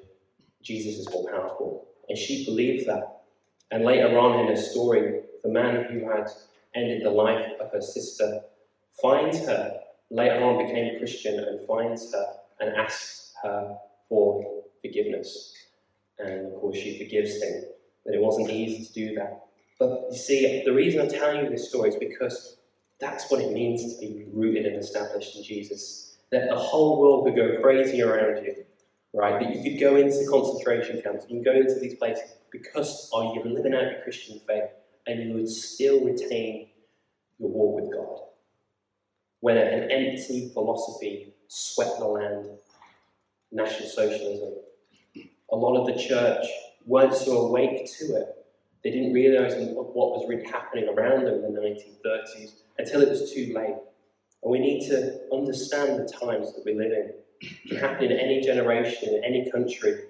Jesus 0.62 1.00
is 1.00 1.10
more 1.12 1.30
powerful. 1.30 1.88
And 2.10 2.18
she 2.18 2.46
believed 2.46 2.88
that. 2.88 3.22
And 3.72 3.84
later 3.84 4.18
on 4.18 4.40
in 4.40 4.48
her 4.48 4.62
story, 4.62 5.22
the 5.44 5.50
man 5.50 5.86
who 5.86 6.10
had 6.10 6.30
ended 6.76 7.04
the 7.04 7.10
life 7.10 7.46
of 7.60 7.72
her 7.72 7.82
sister 7.82 8.42
finds 9.02 9.40
her, 9.46 9.80
later 10.10 10.44
on 10.44 10.66
became 10.66 10.96
a 10.96 11.00
Christian, 11.00 11.40
and 11.40 11.66
finds 11.68 12.12
her 12.14 12.26
and 12.60 12.76
asks 12.76 13.34
her 13.44 13.78
for 14.08 14.64
forgiveness. 14.82 15.54
And 16.20 16.48
of 16.48 16.60
course, 16.60 16.78
she 16.78 16.98
forgives 16.98 17.42
him. 17.42 17.66
But 18.08 18.16
it 18.16 18.22
wasn't 18.22 18.50
easy 18.50 18.86
to 18.86 18.94
do 18.94 19.16
that. 19.16 19.44
But 19.78 20.08
you 20.10 20.18
see, 20.18 20.64
the 20.66 20.74
reason 20.74 21.02
I'm 21.02 21.10
telling 21.10 21.44
you 21.44 21.52
this 21.52 21.70
story 21.70 21.90
is 21.90 21.98
because 21.98 22.58
that's 23.00 23.30
what 23.30 23.42
it 23.42 23.52
means 23.52 23.94
to 23.94 24.00
be 24.00 24.26
rooted 24.34 24.66
and 24.66 24.78
established 24.78 25.36
in 25.36 25.44
Jesus. 25.44 26.18
That 26.32 26.50
the 26.50 26.56
whole 26.56 27.00
world 27.00 27.26
could 27.26 27.36
go 27.36 27.62
crazy 27.62 28.02
around 28.02 28.44
you, 28.44 28.56
right? 29.14 29.40
That 29.40 29.54
you 29.56 29.62
could 29.62 29.80
go 29.80 29.98
into 29.98 30.26
concentration 30.30 31.02
camps, 31.02 31.26
you 31.30 31.36
can 31.36 31.44
go 31.44 31.60
into 31.60 31.76
these 31.80 31.96
places 31.96 32.34
because 32.52 33.10
oh, 33.14 33.34
you're 33.34 33.46
living 33.46 33.76
out 33.76 33.84
your 33.84 34.02
Christian 34.04 34.40
faith 34.48 34.70
and 35.06 35.20
you 35.22 35.34
would 35.34 35.50
still 35.50 36.04
retain 36.04 36.70
your 37.40 37.50
walk 37.50 37.82
with 37.82 37.94
God. 37.94 38.20
When 39.42 39.58
an 39.58 39.92
empty 39.92 40.50
philosophy 40.54 41.34
swept 41.48 42.00
the 42.00 42.06
land, 42.06 42.48
National 43.52 43.90
Socialism, 43.90 44.54
a 45.52 45.56
lot 45.56 45.78
of 45.78 45.88
the 45.88 46.02
church 46.02 46.46
weren't 46.88 47.14
so 47.14 47.48
awake 47.48 47.90
to 48.00 48.16
it. 48.16 48.46
They 48.84 48.92
didn't 48.92 49.14
realize 49.14 49.54
what 49.58 49.94
was 49.94 50.26
really 50.28 50.46
happening 50.46 50.88
around 50.88 51.26
them 51.26 51.44
in 51.44 51.54
the 51.54 51.60
1930s 51.60 52.52
until 52.78 53.02
it 53.02 53.10
was 53.10 53.32
too 53.34 53.54
late. 53.54 53.76
And 54.44 54.52
we 54.52 54.60
need 54.60 54.88
to 54.88 55.20
understand 55.34 56.00
the 56.00 56.12
times 56.12 56.54
that 56.54 56.64
we 56.66 56.74
live 56.74 56.92
in. 56.92 57.14
It 57.42 57.70
can 57.70 57.78
happen 57.78 58.12
in 58.12 58.18
any 58.18 58.42
generation, 58.42 59.14
in 59.14 59.24
any 59.24 59.52
country. 59.52 60.04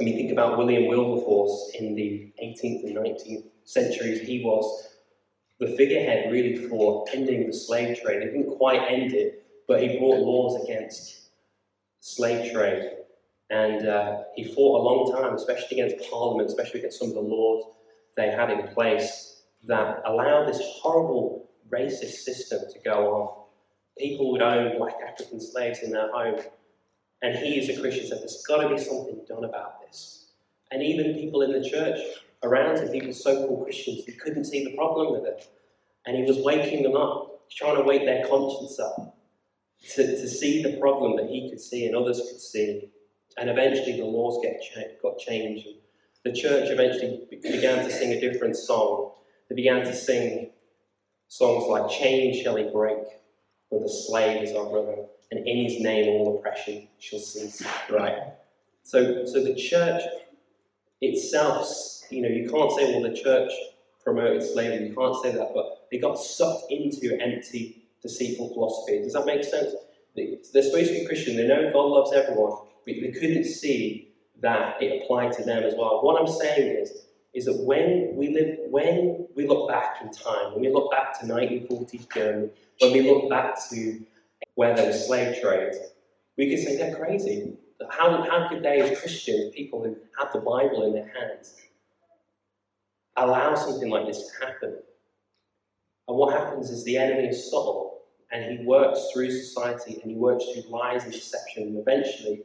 I 0.00 0.04
mean, 0.04 0.16
think 0.16 0.32
about 0.32 0.56
William 0.58 0.86
Wilberforce 0.86 1.72
in 1.78 1.94
the 1.94 2.32
18th 2.42 2.84
and 2.84 2.96
19th 2.96 3.44
centuries. 3.64 4.20
He 4.20 4.42
was 4.42 4.88
the 5.60 5.76
figurehead 5.76 6.32
really 6.32 6.56
for 6.68 7.04
ending 7.12 7.46
the 7.46 7.52
slave 7.52 8.00
trade. 8.00 8.22
He 8.22 8.28
didn't 8.28 8.56
quite 8.56 8.82
end 8.90 9.12
it, 9.12 9.44
but 9.68 9.82
he 9.82 9.98
brought 9.98 10.18
laws 10.18 10.64
against 10.64 11.28
slave 12.00 12.52
trade. 12.52 12.90
And 13.50 13.86
uh, 13.86 14.22
he 14.34 14.44
fought 14.44 14.80
a 14.80 14.82
long 14.82 15.22
time, 15.22 15.34
especially 15.34 15.80
against 15.80 16.10
Parliament, 16.10 16.48
especially 16.48 16.80
against 16.80 16.98
some 16.98 17.08
of 17.08 17.14
the 17.14 17.20
laws 17.20 17.74
they 18.16 18.28
had 18.28 18.50
in 18.50 18.66
place 18.68 19.42
that 19.66 20.02
allowed 20.06 20.46
this 20.46 20.60
horrible 20.80 21.50
racist 21.70 22.22
system 22.24 22.60
to 22.72 22.78
go 22.80 23.14
on 23.14 23.44
people 23.98 24.32
would 24.32 24.42
own 24.42 24.76
black 24.78 24.96
African 25.06 25.40
slaves 25.40 25.80
in 25.80 25.90
their 25.90 26.10
home. 26.12 26.40
And 27.22 27.36
he, 27.38 27.58
as 27.60 27.68
a 27.68 27.80
Christian, 27.80 28.06
said, 28.06 28.20
There's 28.20 28.44
got 28.46 28.62
to 28.62 28.68
be 28.68 28.78
something 28.78 29.20
done 29.26 29.44
about 29.44 29.80
this. 29.86 30.26
And 30.70 30.82
even 30.82 31.14
people 31.14 31.42
in 31.42 31.52
the 31.52 31.68
church 31.68 31.98
around 32.42 32.78
him, 32.78 32.88
people 32.88 33.12
so 33.12 33.46
called 33.46 33.64
Christians, 33.64 34.04
they 34.04 34.12
couldn't 34.12 34.44
see 34.44 34.64
the 34.64 34.76
problem 34.76 35.12
with 35.12 35.24
it. 35.24 35.48
And 36.06 36.16
he 36.16 36.24
was 36.24 36.38
waking 36.38 36.82
them 36.82 36.96
up, 36.96 37.48
trying 37.50 37.76
to 37.76 37.82
wake 37.82 38.04
their 38.04 38.26
conscience 38.26 38.78
up 38.78 39.16
to, 39.94 40.06
to 40.06 40.28
see 40.28 40.62
the 40.62 40.76
problem 40.78 41.16
that 41.16 41.30
he 41.30 41.48
could 41.48 41.60
see 41.60 41.86
and 41.86 41.96
others 41.96 42.18
could 42.18 42.40
see. 42.40 42.90
And 43.36 43.50
eventually 43.50 43.96
the 43.96 44.04
laws 44.04 44.40
get 44.42 44.62
cha- 44.62 44.94
got 45.02 45.18
changed. 45.18 45.66
The 46.24 46.32
church 46.32 46.70
eventually 46.70 47.26
began 47.42 47.84
to 47.84 47.90
sing 47.90 48.12
a 48.12 48.20
different 48.20 48.56
song. 48.56 49.12
They 49.48 49.54
began 49.54 49.84
to 49.84 49.94
sing 49.94 50.50
songs 51.28 51.64
like 51.68 51.90
Chain 51.90 52.42
Shall 52.42 52.56
He 52.56 52.64
Break, 52.64 53.04
for 53.68 53.80
the 53.80 53.88
slave 53.88 54.42
is 54.42 54.54
our 54.54 54.66
brother, 54.66 55.06
and 55.30 55.46
in 55.46 55.64
his 55.64 55.80
name 55.80 56.08
all 56.08 56.38
oppression 56.38 56.88
shall 56.98 57.18
cease. 57.18 57.62
Right? 57.90 58.16
So, 58.84 59.26
so 59.26 59.42
the 59.42 59.54
church 59.54 60.02
itself, 61.00 61.68
you 62.10 62.22
know, 62.22 62.28
you 62.28 62.48
can't 62.48 62.70
say, 62.72 62.92
well, 62.92 63.02
the 63.02 63.16
church 63.16 63.50
promoted 64.02 64.42
slavery. 64.42 64.88
You 64.88 64.94
can't 64.94 65.16
say 65.22 65.32
that, 65.32 65.50
but 65.54 65.88
they 65.90 65.98
got 65.98 66.18
sucked 66.18 66.70
into 66.70 67.18
empty, 67.20 67.86
deceitful 68.02 68.52
philosophy. 68.52 68.98
Does 68.98 69.14
that 69.14 69.26
make 69.26 69.42
sense? 69.42 69.74
They're 70.14 70.62
supposed 70.62 70.88
to 70.88 71.00
be 71.00 71.06
Christian, 71.06 71.36
they 71.36 71.48
know 71.48 71.72
God 71.72 71.86
loves 71.86 72.12
everyone, 72.12 72.58
but 72.86 72.94
they 73.00 73.12
couldn't 73.12 73.44
see 73.44 74.14
that 74.40 74.82
it 74.82 75.02
applied 75.02 75.32
to 75.32 75.44
them 75.44 75.62
as 75.62 75.74
well. 75.76 76.02
What 76.02 76.20
I'm 76.20 76.28
saying 76.28 76.76
is, 76.78 77.04
is 77.34 77.46
that 77.46 77.56
when 77.56 78.14
we 78.14 78.28
live, 78.28 78.58
when 78.70 79.26
we 79.34 79.46
look 79.46 79.68
back 79.68 79.96
in 80.00 80.10
time, 80.12 80.52
when 80.52 80.60
we 80.60 80.72
look 80.72 80.90
back 80.90 81.18
to 81.20 81.26
1940s 81.26 82.12
Germany, 82.12 82.50
when 82.80 82.92
we 82.92 83.02
look 83.02 83.28
back 83.28 83.56
to 83.70 84.00
where 84.54 84.74
there 84.74 84.86
was 84.86 85.06
slave 85.06 85.40
trade, 85.40 85.72
we 86.36 86.48
could 86.48 86.64
say 86.64 86.76
they're 86.76 86.94
crazy. 86.94 87.54
How, 87.90 88.22
how 88.22 88.48
could 88.48 88.62
they, 88.62 88.80
as 88.80 88.98
Christians, 89.00 89.54
people 89.54 89.82
who 89.82 89.96
had 90.18 90.28
the 90.32 90.40
Bible 90.40 90.84
in 90.86 90.94
their 90.94 91.12
hands, 91.12 91.56
allow 93.16 93.54
something 93.56 93.90
like 93.90 94.06
this 94.06 94.30
to 94.30 94.46
happen? 94.46 94.76
And 96.06 96.16
what 96.16 96.34
happens 96.34 96.70
is 96.70 96.84
the 96.84 96.98
enemy 96.98 97.28
is 97.28 97.50
subtle, 97.50 98.02
and 98.30 98.58
he 98.58 98.64
works 98.64 99.08
through 99.12 99.30
society, 99.30 100.00
and 100.02 100.12
he 100.12 100.16
works 100.16 100.44
through 100.44 100.70
lies 100.70 101.02
and 101.04 101.12
deception, 101.12 101.64
and 101.64 101.78
eventually 101.78 102.42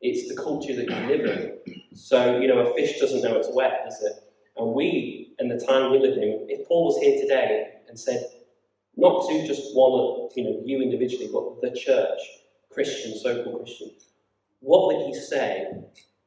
it's 0.00 0.28
the 0.28 0.40
culture 0.40 0.74
that 0.74 0.88
you 0.88 1.06
live 1.06 1.24
in. 1.24 1.74
So, 1.94 2.38
you 2.38 2.48
know, 2.48 2.58
a 2.58 2.74
fish 2.74 3.00
doesn't 3.00 3.22
know 3.22 3.36
it's 3.36 3.48
wet, 3.52 3.82
does 3.84 4.02
it? 4.02 4.12
And 4.56 4.72
we, 4.72 5.34
in 5.38 5.48
the 5.48 5.58
time 5.58 5.92
we 5.92 5.98
live 5.98 6.16
in, 6.16 6.46
if 6.48 6.66
Paul 6.68 6.86
was 6.86 7.02
here 7.02 7.20
today 7.20 7.68
and 7.88 7.98
said, 7.98 8.24
not 8.96 9.28
to 9.28 9.46
just 9.46 9.74
one, 9.74 10.28
you 10.36 10.44
know, 10.44 10.62
you 10.64 10.80
individually, 10.82 11.28
but 11.32 11.60
the 11.60 11.76
church, 11.76 12.18
Christian, 12.70 13.18
so-called 13.18 13.64
Christian, 13.64 13.90
what 14.60 14.86
would 14.86 15.06
he 15.06 15.14
say 15.14 15.66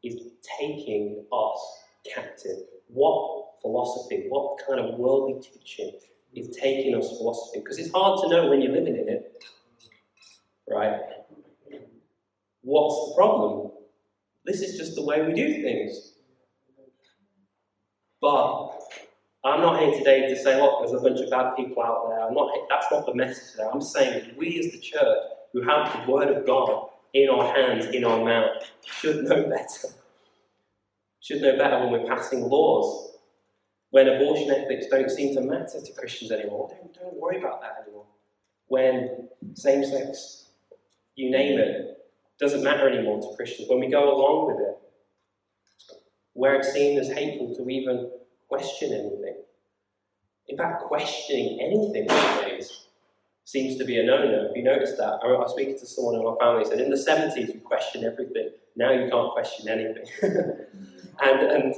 is 0.04 0.16
taking 0.60 1.26
us 1.32 1.84
captive? 2.14 2.58
What 2.88 3.60
philosophy, 3.62 4.26
what 4.30 4.60
kind 4.68 4.80
of 4.80 5.00
worldly 5.00 5.42
teaching 5.42 5.94
is 6.34 6.56
taking 6.56 6.96
us 6.96 7.10
philosophy? 7.18 7.60
Because 7.60 7.80
it's 7.80 7.92
hard 7.92 8.22
to 8.22 8.30
know 8.30 8.50
when 8.50 8.62
you're 8.62 8.74
living 8.74 8.96
in 8.96 9.10
it, 9.10 9.44
right? 10.68 11.00
What's 12.62 13.10
the 13.10 13.16
problem? 13.16 13.72
This 14.46 14.62
is 14.62 14.78
just 14.78 14.96
the 14.96 15.04
way 15.04 15.26
we 15.26 15.34
do 15.34 15.62
things. 15.62 16.14
But 18.22 18.72
I'm 19.44 19.62
not 19.62 19.80
here 19.80 19.98
today 19.98 20.28
to 20.28 20.36
say, 20.36 20.60
look, 20.62 20.80
there's 20.80 21.00
a 21.00 21.04
bunch 21.04 21.22
of 21.22 21.30
bad 21.30 21.56
people 21.56 21.82
out 21.82 22.10
there. 22.10 22.28
I'm 22.28 22.34
not, 22.34 22.52
that's 22.70 22.88
not 22.92 23.06
the 23.06 23.16
message 23.16 23.52
today. 23.52 23.68
I'm 23.72 23.82
saying 23.82 24.26
that 24.26 24.38
we 24.38 24.60
as 24.60 24.72
the 24.72 24.80
church, 24.80 25.18
who 25.54 25.62
have 25.62 26.06
the 26.06 26.12
Word 26.12 26.28
of 26.30 26.46
God 26.46 26.90
in 27.14 27.30
our 27.30 27.56
hands, 27.56 27.86
in 27.88 28.04
our 28.04 28.24
mouth, 28.24 28.64
should 28.86 29.24
know 29.24 29.44
better. 29.50 29.94
Should 31.22 31.42
know 31.42 31.58
better 31.58 31.80
when 31.80 31.92
we're 31.92 32.08
passing 32.08 32.42
laws. 32.50 33.18
When 33.92 34.08
abortion 34.08 34.52
ethics 34.52 34.86
don't 34.92 35.10
seem 35.10 35.34
to 35.36 35.42
matter 35.42 35.82
to 35.84 35.94
Christians 35.94 36.32
anymore. 36.32 36.70
Don't, 36.70 36.94
don't 36.94 37.20
worry 37.20 37.40
about 37.40 37.62
that 37.62 37.84
anymore. 37.84 38.06
When 38.68 39.30
same 39.56 39.84
sex, 39.84 40.50
you 41.16 41.32
name 41.32 41.60
it, 41.60 41.99
doesn't 42.40 42.64
matter 42.64 42.90
anymore 42.90 43.22
to 43.22 43.36
Christians. 43.36 43.70
When 43.70 43.80
we 43.80 43.90
go 43.90 44.16
along 44.16 44.48
with 44.48 44.60
it, 44.66 44.78
where 46.34 46.56
it's 46.56 46.72
seen 46.72 46.98
as 46.98 47.10
hateful 47.10 47.54
to 47.56 47.70
even 47.70 48.10
question 48.48 48.94
anything. 48.94 49.36
In 50.48 50.58
fact, 50.58 50.84
questioning 50.84 51.60
anything 51.62 52.08
these 52.08 52.42
days 52.42 52.88
seems 53.44 53.78
to 53.78 53.84
be 53.84 54.00
a 54.00 54.04
no-no. 54.04 54.48
Have 54.48 54.56
you 54.56 54.64
noticed 54.64 54.98
that? 54.98 55.20
I 55.24 55.28
was 55.28 55.52
speaking 55.52 55.78
to 55.80 55.86
someone 55.86 56.16
in 56.16 56.24
my 56.24 56.36
family 56.40 56.66
said, 56.66 56.80
in 56.80 56.90
the 56.90 56.96
70s 56.96 57.54
you 57.54 57.60
questioned 57.60 58.06
everything. 58.06 58.52
Now 58.76 58.92
you 58.92 59.10
can't 59.10 59.32
question 59.32 59.68
anything. 59.68 60.06
and, 61.22 61.42
and 61.42 61.76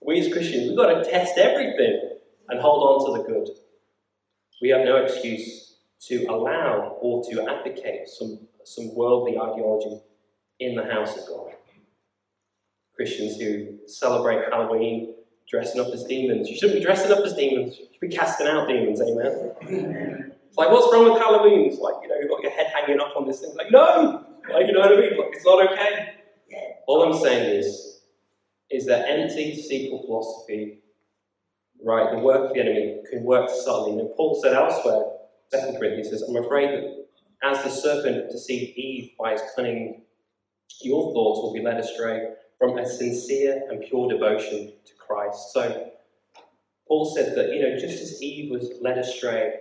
we 0.00 0.20
as 0.20 0.32
Christians, 0.32 0.68
we've 0.68 0.76
got 0.76 1.02
to 1.02 1.10
test 1.10 1.38
everything 1.38 2.10
and 2.48 2.60
hold 2.60 2.82
on 2.82 3.06
to 3.06 3.22
the 3.22 3.28
good. 3.28 3.48
We 4.60 4.68
have 4.68 4.84
no 4.84 4.96
excuse 4.96 5.76
to 6.08 6.26
allow 6.26 6.98
or 7.00 7.24
to 7.30 7.48
advocate 7.48 8.08
some 8.08 8.40
some 8.64 8.94
worldly 8.94 9.38
ideology 9.38 10.00
in 10.60 10.74
the 10.74 10.84
house 10.84 11.16
of 11.16 11.26
God. 11.26 11.52
Christians 12.96 13.40
who 13.40 13.78
celebrate 13.86 14.40
Halloween 14.50 15.14
dressing 15.50 15.80
up 15.80 15.88
as 15.88 16.04
demons. 16.04 16.48
You 16.48 16.56
shouldn't 16.56 16.78
be 16.78 16.84
dressing 16.84 17.12
up 17.12 17.24
as 17.24 17.34
demons. 17.34 17.78
You 17.78 17.86
should 17.92 18.00
be 18.00 18.08
casting 18.08 18.46
out 18.46 18.68
demons, 18.68 19.00
amen? 19.00 20.32
It's 20.48 20.56
like, 20.56 20.70
what's 20.70 20.92
wrong 20.92 21.12
with 21.12 21.20
Halloween? 21.20 21.68
It's 21.70 21.78
like, 21.78 21.96
you 22.02 22.08
know, 22.08 22.16
you've 22.20 22.30
got 22.30 22.42
your 22.42 22.52
head 22.52 22.72
hanging 22.74 23.00
up 23.00 23.16
on 23.16 23.26
this 23.26 23.40
thing. 23.40 23.54
Like, 23.56 23.70
no! 23.70 24.24
Like, 24.52 24.66
you 24.66 24.72
know 24.72 24.80
what 24.80 24.92
I 24.92 25.00
mean? 25.00 25.18
Like, 25.18 25.30
it's 25.32 25.44
not 25.44 25.72
okay. 25.72 26.14
All 26.86 27.02
I'm 27.02 27.18
saying 27.18 27.58
is, 27.58 28.00
is 28.70 28.86
that 28.86 29.08
empty, 29.08 29.54
deceitful 29.54 30.02
philosophy, 30.04 30.80
right, 31.82 32.10
the 32.12 32.18
work 32.18 32.48
of 32.48 32.54
the 32.54 32.60
enemy 32.60 33.00
can 33.10 33.24
work 33.24 33.48
subtly. 33.48 33.98
And 33.98 34.10
Paul 34.16 34.38
said 34.42 34.52
elsewhere, 34.52 35.04
2 35.52 35.78
Corinthians 35.78 36.10
says, 36.10 36.22
I'm 36.22 36.36
afraid 36.36 36.70
that 36.70 37.03
as 37.44 37.62
the 37.62 37.70
serpent 37.70 38.30
deceived 38.30 38.76
Eve 38.76 39.10
by 39.18 39.32
his 39.32 39.42
cunning, 39.54 40.02
your 40.80 41.12
thoughts 41.12 41.42
will 41.42 41.52
be 41.52 41.62
led 41.62 41.78
astray 41.78 42.30
from 42.58 42.78
a 42.78 42.86
sincere 42.86 43.62
and 43.70 43.84
pure 43.84 44.08
devotion 44.08 44.72
to 44.84 44.92
Christ. 44.98 45.52
So, 45.52 45.90
Paul 46.88 47.14
said 47.14 47.36
that, 47.36 47.52
you 47.52 47.62
know, 47.62 47.78
just 47.78 48.02
as 48.02 48.22
Eve 48.22 48.50
was 48.50 48.72
led 48.80 48.98
astray 48.98 49.54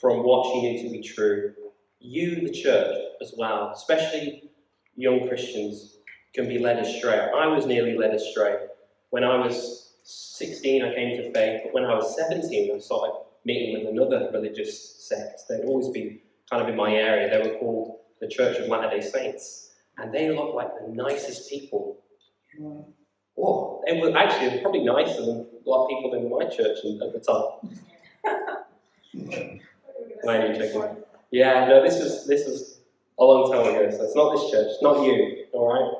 from 0.00 0.22
what 0.22 0.52
she 0.52 0.60
knew 0.62 0.82
to 0.82 0.90
be 0.90 1.00
true, 1.00 1.54
you, 2.00 2.46
the 2.46 2.52
church, 2.52 2.96
as 3.20 3.34
well, 3.36 3.72
especially 3.74 4.50
young 4.96 5.28
Christians, 5.28 5.98
can 6.34 6.48
be 6.48 6.58
led 6.58 6.78
astray. 6.78 7.28
I 7.34 7.46
was 7.46 7.66
nearly 7.66 7.96
led 7.96 8.14
astray. 8.14 8.66
When 9.10 9.22
I 9.24 9.36
was 9.36 9.94
16, 10.04 10.84
I 10.84 10.94
came 10.94 11.16
to 11.18 11.32
faith, 11.32 11.62
but 11.64 11.74
when 11.74 11.84
I 11.84 11.94
was 11.94 12.16
17, 12.16 12.74
I 12.74 12.78
started 12.78 13.14
meeting 13.44 13.78
with 13.78 13.92
another 13.92 14.30
religious 14.32 15.06
sect. 15.08 15.42
They'd 15.48 15.64
always 15.64 15.88
been 15.88 16.20
kind 16.52 16.62
of 16.62 16.68
in 16.68 16.76
my 16.76 16.92
area, 16.92 17.30
they 17.30 17.48
were 17.48 17.56
called 17.56 18.00
the 18.20 18.28
Church 18.28 18.58
of 18.58 18.68
Latter 18.68 18.90
day 18.90 19.00
Saints. 19.00 19.70
And 19.96 20.12
they 20.12 20.30
looked 20.30 20.54
like 20.54 20.68
the 20.80 20.88
nicest 20.92 21.48
people. 21.48 21.98
Mm. 22.60 22.84
Oh, 23.38 23.82
they 23.86 23.98
were 23.98 24.14
actually 24.16 24.60
probably 24.60 24.84
nicer 24.84 25.22
than 25.22 25.46
a 25.64 25.68
lot 25.68 25.84
of 25.84 25.88
people 25.88 26.12
in 26.14 26.28
my 26.28 26.44
church 26.44 26.78
at 26.84 27.12
the 27.14 27.20
time. 27.20 27.70
yeah, 31.30 31.66
no, 31.66 31.82
this 31.82 31.98
was 31.98 32.26
this 32.26 32.46
was 32.46 32.80
a 33.18 33.24
long 33.24 33.50
time 33.50 33.74
ago, 33.74 33.90
so 33.90 34.04
it's 34.04 34.14
not 34.14 34.32
this 34.32 34.50
church, 34.50 34.66
it's 34.70 34.82
not 34.82 35.02
you, 35.02 35.46
all 35.52 35.72
right. 35.72 35.90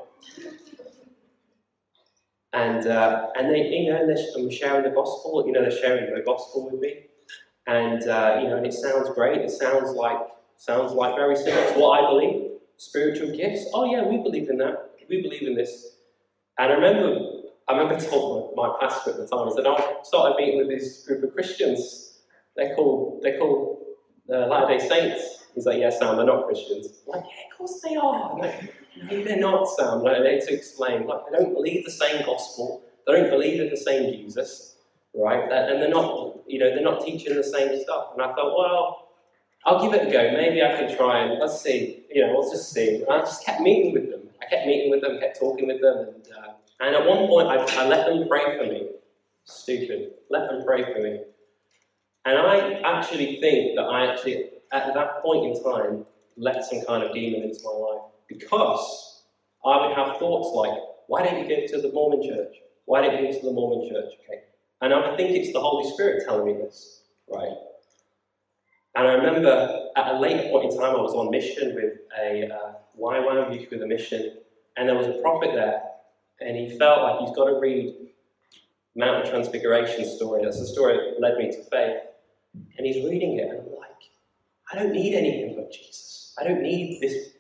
And 2.53 2.87
uh, 2.87 3.29
and 3.37 3.51
they, 3.51 3.67
you 3.69 3.91
know, 3.91 4.07
they're 4.07 4.51
sharing 4.51 4.85
the 4.85 4.91
gospel. 4.91 5.47
You 5.47 5.53
know, 5.53 5.63
they're 5.63 5.71
sharing 5.71 6.15
the 6.15 6.21
gospel 6.21 6.71
with 6.71 6.81
me, 6.81 7.07
and 7.67 8.03
uh, 8.07 8.41
you 8.43 8.49
know, 8.49 8.59
and 8.59 8.67
it 8.67 8.75
sounds 8.75 9.09
great. 9.15 9.39
It 9.39 9.51
sounds 9.51 9.93
like 9.93 10.19
Sounds 10.63 10.93
like 10.93 11.17
very 11.17 11.35
similar 11.35 11.73
to 11.73 11.81
what 11.81 11.99
I 11.99 12.09
believe. 12.09 12.53
Spiritual 12.77 13.35
gifts. 13.35 13.67
Oh 13.75 13.85
yeah, 13.85 14.07
we 14.07 14.19
believe 14.19 14.49
in 14.49 14.59
that. 14.59 14.93
We 15.09 15.21
believe 15.21 15.43
in 15.43 15.57
this. 15.57 15.97
And 16.57 16.71
I 16.71 16.77
remember, 16.77 17.19
I 17.69 17.77
remember 17.77 17.99
told 18.09 18.55
my, 18.55 18.69
my 18.69 18.77
pastor 18.81 19.11
at 19.11 19.17
the 19.17 19.27
time, 19.27 19.49
I 19.49 19.53
said, 19.57 19.67
I 19.67 20.03
started 20.05 20.37
meeting 20.37 20.59
with 20.59 20.69
this 20.69 21.05
group 21.05 21.25
of 21.25 21.35
Christians. 21.35 22.21
They're 22.55 22.77
called, 22.77 23.23
they're 23.25 23.41
called 23.41 23.79
uh, 24.33 24.47
Latter-day 24.47 24.87
Saints. 24.87 25.47
He's 25.53 25.67
like, 25.67 25.81
yeah, 25.81 25.91
Sam, 25.91 26.17
they're 26.17 26.27
not 26.27 26.47
Christians. 26.47 26.87
I'm 27.07 27.21
like, 27.21 27.25
yeah, 27.29 27.53
of 27.53 27.59
course 27.59 27.81
they 27.81 27.97
are. 27.97 28.39
Like, 28.39 28.73
no, 29.11 29.25
they're 29.25 29.41
not, 29.41 29.65
Sam. 29.65 30.01
Like, 30.01 30.23
they 30.23 30.39
to 30.39 30.55
explain. 30.55 31.09
Like, 31.09 31.23
they 31.29 31.39
don't 31.39 31.55
believe 31.55 31.85
the 31.85 31.91
same 31.91 32.25
gospel. 32.25 32.85
They 33.05 33.15
don't 33.15 33.31
believe 33.31 33.61
in 33.61 33.69
the 33.69 33.77
same 33.77 34.13
Jesus, 34.13 34.77
right? 35.13 35.43
And 35.43 35.83
they're 35.83 35.89
not, 35.89 36.37
you 36.47 36.61
know, 36.61 36.71
they're 36.73 36.85
not 36.85 37.05
teaching 37.05 37.35
the 37.35 37.43
same 37.43 37.77
stuff. 37.83 38.11
And 38.13 38.23
I 38.23 38.33
thought, 38.33 38.57
well, 38.57 39.09
I'll 39.65 39.81
give 39.83 39.95
it 39.95 40.09
a 40.09 40.11
go. 40.11 40.33
Maybe 40.33 40.63
I 40.63 40.77
can 40.77 40.97
try 40.97 41.21
and 41.21 41.39
let's 41.39 41.61
see. 41.61 42.05
You 42.11 42.27
know, 42.27 42.39
let's 42.39 42.53
just 42.53 42.73
see. 42.73 42.97
And 42.97 43.07
I 43.09 43.21
just 43.21 43.45
kept 43.45 43.61
meeting 43.61 43.93
with 43.93 44.11
them. 44.11 44.23
I 44.41 44.47
kept 44.47 44.67
meeting 44.67 44.91
with 44.91 45.03
them, 45.03 45.21
kept 45.21 45.39
talking 45.39 45.69
with 45.69 45.81
them, 45.81 45.99
and, 45.99 46.27
uh, 46.37 46.53
and 46.81 46.97
at 46.97 47.07
one 47.07 47.29
point 47.29 47.49
I, 47.49 47.59
I 47.81 47.87
let 47.87 48.07
them 48.07 48.27
pray 48.29 48.59
for 48.59 48.65
me. 48.65 48.89
Stupid. 49.45 50.15
Let 50.31 50.49
them 50.49 50.65
pray 50.65 50.83
for 50.93 51.01
me. 51.01 51.21
And 52.25 52.39
I 52.39 52.81
actually 52.85 53.41
think 53.41 53.77
that 53.77 53.83
I 53.83 54.07
actually, 54.07 54.51
at 54.73 54.95
that 54.95 55.23
point 55.23 55.47
in 55.47 55.63
time, 55.63 56.07
let 56.37 56.65
some 56.65 56.85
kind 56.87 57.03
of 57.03 57.13
demon 57.13 57.43
into 57.43 57.61
my 57.65 57.71
life 57.71 58.03
because 58.29 59.23
I 59.65 59.87
would 59.87 59.97
have 59.97 60.19
thoughts 60.19 60.55
like, 60.55 60.79
why 61.09 61.25
don't 61.25 61.39
you 61.39 61.57
go 61.57 61.67
to 61.67 61.83
the 61.83 61.93
Mormon 61.93 62.27
church? 62.29 62.57
Why 62.87 63.03
don't 63.03 63.21
you 63.21 63.33
go 63.33 63.39
to 63.39 63.47
the 63.47 63.53
Mormon 63.53 63.89
church? 63.89 64.13
Okay. 64.25 64.43
And 64.81 64.93
I 64.93 65.17
think 65.17 65.37
it's 65.37 65.53
the 65.53 65.61
Holy 65.61 65.89
Spirit 65.93 66.25
telling 66.27 66.47
me 66.47 66.63
this, 66.63 67.03
right? 67.33 67.53
And 68.95 69.07
I 69.07 69.13
remember 69.13 69.89
at 69.97 70.15
a 70.15 70.19
later 70.19 70.49
point 70.51 70.71
in 70.71 70.79
time, 70.79 70.95
I 70.95 71.01
was 71.01 71.15
on 71.15 71.31
mission 71.31 71.75
with 71.75 71.95
a 72.21 72.49
uh, 72.53 72.73
YWAM 73.01 73.59
youth 73.59 73.71
with 73.71 73.83
a 73.83 73.87
mission, 73.87 74.37
and 74.77 74.89
there 74.89 74.97
was 74.97 75.07
a 75.07 75.21
prophet 75.23 75.51
there, 75.55 75.83
and 76.41 76.57
he 76.57 76.79
felt 76.79 77.03
like 77.03 77.21
he's 77.21 77.37
got 77.37 77.47
to 77.47 77.59
read 77.59 77.95
Mount 78.95 79.27
Transfiguration 79.27 80.05
story. 80.05 80.45
That's 80.45 80.61
the 80.61 80.67
story 80.67 80.97
that 80.97 81.21
led 81.21 81.39
me 81.39 81.51
to 81.51 81.63
faith. 81.65 82.03
And 82.77 82.87
he's 82.87 83.03
reading 83.09 83.39
it, 83.39 83.49
and 83.49 83.61
I'm 83.61 83.75
like, 83.79 83.91
I 84.71 84.77
don't 84.77 84.93
need 84.93 85.15
anything 85.15 85.57
but 85.57 85.73
Jesus. 85.73 86.35
I 86.39 86.45
don't 86.45 86.63
need 86.63 87.01
this 87.01 87.31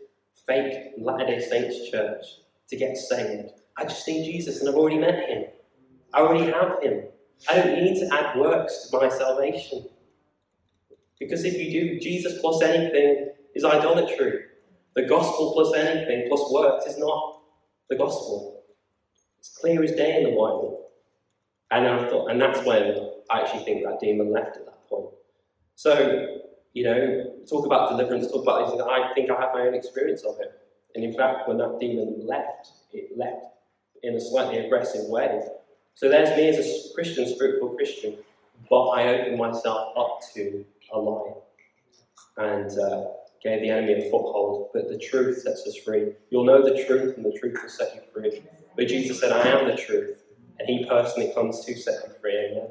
fake 0.47 0.93
Latter 0.99 1.27
day 1.27 1.41
Saints 1.41 1.91
church 1.91 2.25
to 2.69 2.77
get 2.77 2.97
saved. 2.97 3.51
I 3.77 3.85
just 3.85 4.07
need 4.09 4.25
Jesus, 4.25 4.61
and 4.61 4.69
I've 4.69 4.75
already 4.75 4.99
met 4.99 5.29
him. 5.29 5.45
I 6.15 6.21
already 6.21 6.51
have 6.51 6.83
him. 6.83 7.05
I 7.51 7.57
don't 7.57 7.75
need 7.75 7.99
to 8.01 8.15
add 8.15 8.39
works 8.39 8.89
to 8.91 8.97
my 8.99 9.09
salvation. 9.09 9.87
Because 11.23 11.45
if 11.45 11.55
you 11.55 11.71
do, 11.71 12.01
Jesus 12.01 12.41
plus 12.41 12.61
anything 12.63 13.29
is 13.55 13.65
idolatry. 13.65 14.41
The 14.97 15.05
gospel 15.05 15.53
plus 15.55 15.73
anything 15.75 16.27
plus 16.29 16.51
works 16.51 16.87
is 16.87 16.99
not 16.99 17.43
the 17.89 17.97
gospel. 17.97 18.65
It's 19.39 19.57
clear 19.57 19.85
as 19.85 19.93
day 19.93 20.17
in 20.19 20.25
the 20.25 20.31
Bible. 20.31 20.89
And 21.71 21.87
I 21.87 22.11
thought, 22.11 22.29
and 22.29 22.41
that's 22.41 22.67
when 22.67 23.11
I 23.31 23.41
actually 23.41 23.65
think 23.65 23.85
that 23.85 24.01
demon 24.01 24.33
left 24.33 24.57
at 24.57 24.67
that 24.67 24.89
point. 24.89 25.11
So, 25.77 26.41
you 26.73 26.85
know, 26.85 27.33
talk 27.49 27.67
about 27.67 27.91
deliverance, 27.91 28.27
talk 28.27 28.43
about 28.43 28.73
this. 28.73 28.81
I 28.81 29.15
think 29.15 29.31
I 29.31 29.41
had 29.41 29.53
my 29.55 29.61
own 29.61 29.75
experience 29.75 30.25
of 30.25 30.41
it. 30.41 30.53
And 30.97 31.05
in 31.05 31.15
fact, 31.15 31.47
when 31.49 31.59
that 31.59 31.79
demon 31.79 32.27
left, 32.27 32.69
it 32.93 33.17
left 33.17 33.47
in 34.03 34.17
a 34.17 34.21
slightly 34.21 34.59
aggressive 34.59 35.09
way. 35.09 35.41
So 35.95 36.09
there's 36.09 36.37
me 36.37 36.49
as 36.49 36.59
a 36.59 36.95
Christian, 36.95 37.27
spiritual 37.29 37.71
Christian, 37.71 38.17
but 38.69 38.89
I 38.89 39.09
opened 39.09 39.39
myself 39.39 39.97
up 39.97 40.21
to 40.35 40.65
a 40.93 40.99
lie 40.99 41.33
and 42.39 42.79
uh, 42.79 43.05
gave 43.43 43.61
the 43.61 43.71
enemy 43.71 43.95
a 43.95 44.11
foothold. 44.11 44.71
But 44.73 44.89
the 44.89 44.99
truth 44.99 45.43
sets 45.43 45.67
us 45.67 45.77
free. 45.77 46.13
You'll 46.31 46.45
know 46.45 46.63
the 46.63 46.85
truth, 46.85 47.17
and 47.17 47.25
the 47.25 47.39
truth 47.39 47.59
will 47.63 47.69
set 47.69 47.95
you 47.95 48.01
free. 48.13 48.43
But 48.77 48.89
Jesus 48.89 49.21
said, 49.21 49.33
I 49.33 49.47
am 49.49 49.69
the 49.69 49.77
truth, 49.77 50.23
and 50.59 50.69
He 50.69 50.87
personally 50.87 51.33
comes 51.35 51.65
to 51.65 51.75
set 51.77 52.05
you 52.07 52.15
free. 52.21 52.37
Amen. 52.37 52.69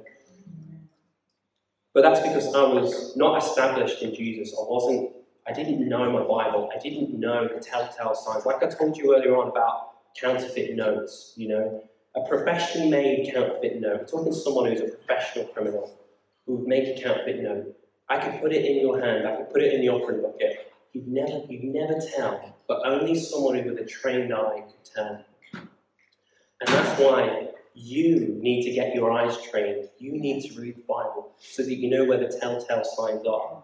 But 1.93 2.03
that's 2.03 2.21
because 2.21 2.53
I 2.55 2.63
was 2.63 3.15
not 3.17 3.43
established 3.43 4.01
in 4.01 4.15
Jesus. 4.15 4.55
I 4.57 4.63
wasn't, 4.63 5.11
I 5.45 5.51
didn't 5.51 5.87
know 5.87 6.09
my 6.09 6.21
Bible. 6.21 6.69
I 6.73 6.79
didn't 6.79 7.19
know 7.19 7.47
the 7.47 7.59
telltale 7.59 8.15
signs. 8.15 8.45
Like 8.45 8.63
I 8.63 8.67
told 8.67 8.95
you 8.97 9.15
earlier 9.15 9.35
on 9.35 9.49
about 9.49 9.89
counterfeit 10.19 10.75
notes, 10.75 11.33
you 11.35 11.49
know, 11.49 11.83
a 12.15 12.21
professionally 12.27 12.89
made 12.89 13.31
counterfeit 13.33 13.81
note. 13.81 14.01
I'm 14.01 14.05
talking 14.05 14.31
to 14.31 14.37
someone 14.37 14.69
who's 14.69 14.81
a 14.81 14.87
professional 14.87 15.45
criminal 15.45 15.99
who 16.45 16.55
would 16.55 16.67
make 16.67 16.97
a 16.97 17.01
counterfeit 17.01 17.41
note. 17.41 17.75
I 18.11 18.17
could 18.17 18.41
put 18.41 18.51
it 18.51 18.65
in 18.65 18.81
your 18.81 18.99
hand, 18.99 19.25
I 19.25 19.37
could 19.37 19.49
put 19.51 19.61
it 19.61 19.73
in 19.73 19.79
the 19.79 19.87
offering 19.87 20.21
bucket. 20.21 20.73
You'd 20.91 21.07
never, 21.07 21.45
you'd 21.47 21.63
never 21.63 21.97
tell, 22.13 22.57
but 22.67 22.81
only 22.85 23.17
someone 23.17 23.55
with 23.63 23.79
a 23.79 23.85
trained 23.85 24.33
eye 24.33 24.63
could 24.67 24.93
tell. 24.93 25.25
And 25.53 26.67
that's 26.67 26.99
why 26.99 27.47
you 27.73 28.37
need 28.41 28.65
to 28.65 28.71
get 28.73 28.93
your 28.93 29.13
eyes 29.13 29.41
trained. 29.49 29.87
You 29.97 30.11
need 30.11 30.41
to 30.41 30.59
read 30.59 30.75
the 30.75 30.81
Bible 30.81 31.31
so 31.39 31.63
that 31.63 31.73
you 31.73 31.89
know 31.89 32.03
where 32.03 32.17
the 32.17 32.37
telltale 32.37 32.83
signs 32.83 33.25
are. 33.25 33.63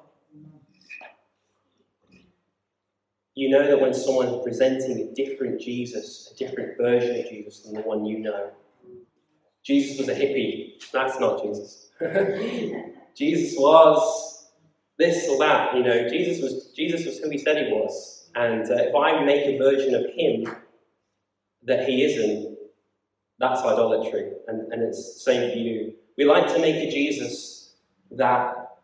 You 3.35 3.49
know 3.49 3.67
that 3.67 3.81
when 3.81 3.93
someone 3.93 4.27
is 4.27 4.43
presenting 4.45 5.09
a 5.09 5.13
different 5.13 5.59
Jesus, 5.59 6.31
a 6.33 6.37
different 6.37 6.77
version 6.77 7.19
of 7.19 7.29
Jesus 7.29 7.63
than 7.63 7.73
the 7.73 7.81
one 7.81 8.05
you 8.05 8.19
know. 8.19 8.51
Jesus 9.61 9.99
was 9.99 10.07
a 10.07 10.15
hippie. 10.15 10.81
That's 10.93 11.19
not 11.19 11.43
Jesus. 11.43 11.89
Jesus 13.13 13.55
was 13.57 14.36
this 14.97 15.27
or 15.29 15.37
that. 15.39 15.75
You 15.75 15.83
know, 15.83 16.09
Jesus 16.09 16.41
was 16.41 16.71
Jesus 16.75 17.05
was 17.05 17.19
who 17.19 17.29
he 17.29 17.37
said 17.37 17.57
he 17.57 17.71
was. 17.71 18.29
And 18.35 18.69
uh, 18.69 18.75
if 18.75 18.95
I 18.95 19.23
make 19.23 19.45
a 19.45 19.57
version 19.57 19.95
of 19.95 20.05
him 20.15 20.55
that 21.63 21.87
he 21.87 22.03
isn't, 22.03 22.57
that's 23.39 23.61
idolatry. 23.61 24.31
And, 24.47 24.71
and 24.71 24.83
it's 24.83 25.15
the 25.15 25.19
same 25.19 25.51
for 25.51 25.57
you. 25.57 25.93
We 26.17 26.25
like 26.25 26.47
to 26.53 26.59
make 26.59 26.75
a 26.75 26.91
Jesus 26.91 27.75
that, 28.11 28.77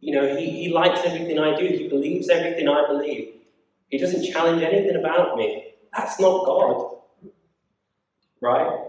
you 0.00 0.14
know, 0.14 0.36
he, 0.36 0.50
he 0.50 0.68
likes 0.72 1.00
everything 1.04 1.38
I 1.38 1.56
do, 1.56 1.66
he 1.66 1.88
believes 1.88 2.28
everything 2.28 2.68
I 2.68 2.86
believe. 2.86 3.34
He 3.88 3.98
doesn't 3.98 4.24
challenge 4.24 4.62
anything 4.62 4.96
about 4.96 5.36
me. 5.36 5.74
That's 5.96 6.18
not 6.18 6.44
God. 6.44 6.96
Right? 8.40 8.80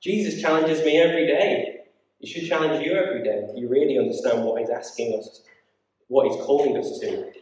Jesus 0.00 0.40
challenges 0.40 0.84
me 0.84 1.00
every 1.00 1.26
day. 1.26 1.78
He 2.18 2.26
should 2.26 2.48
challenge 2.48 2.84
you 2.84 2.92
every 2.92 3.24
day. 3.24 3.48
You 3.56 3.68
really 3.68 3.98
understand 3.98 4.44
what 4.44 4.60
he's 4.60 4.70
asking 4.70 5.18
us, 5.18 5.42
what 6.12 6.30
he's 6.30 6.44
calling 6.44 6.76
us 6.76 6.98
to. 7.00 7.32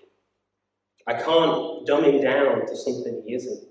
I 1.05 1.15
can't 1.15 1.85
dumb 1.87 2.05
him 2.05 2.23
down 2.23 2.67
to 2.69 2.77
something 2.77 3.21
he 3.27 3.35
isn't, 3.35 3.65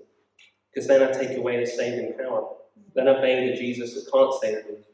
because 0.68 0.86
then 0.86 1.02
I 1.02 1.10
take 1.10 1.38
away 1.38 1.58
the 1.58 1.66
saving 1.66 2.18
power. 2.18 2.46
Then 2.94 3.08
I 3.08 3.18
made 3.22 3.50
a 3.50 3.56
Jesus 3.56 3.94
that 3.94 4.12
can't 4.12 4.34
save 4.42 4.66
me, 4.66 4.84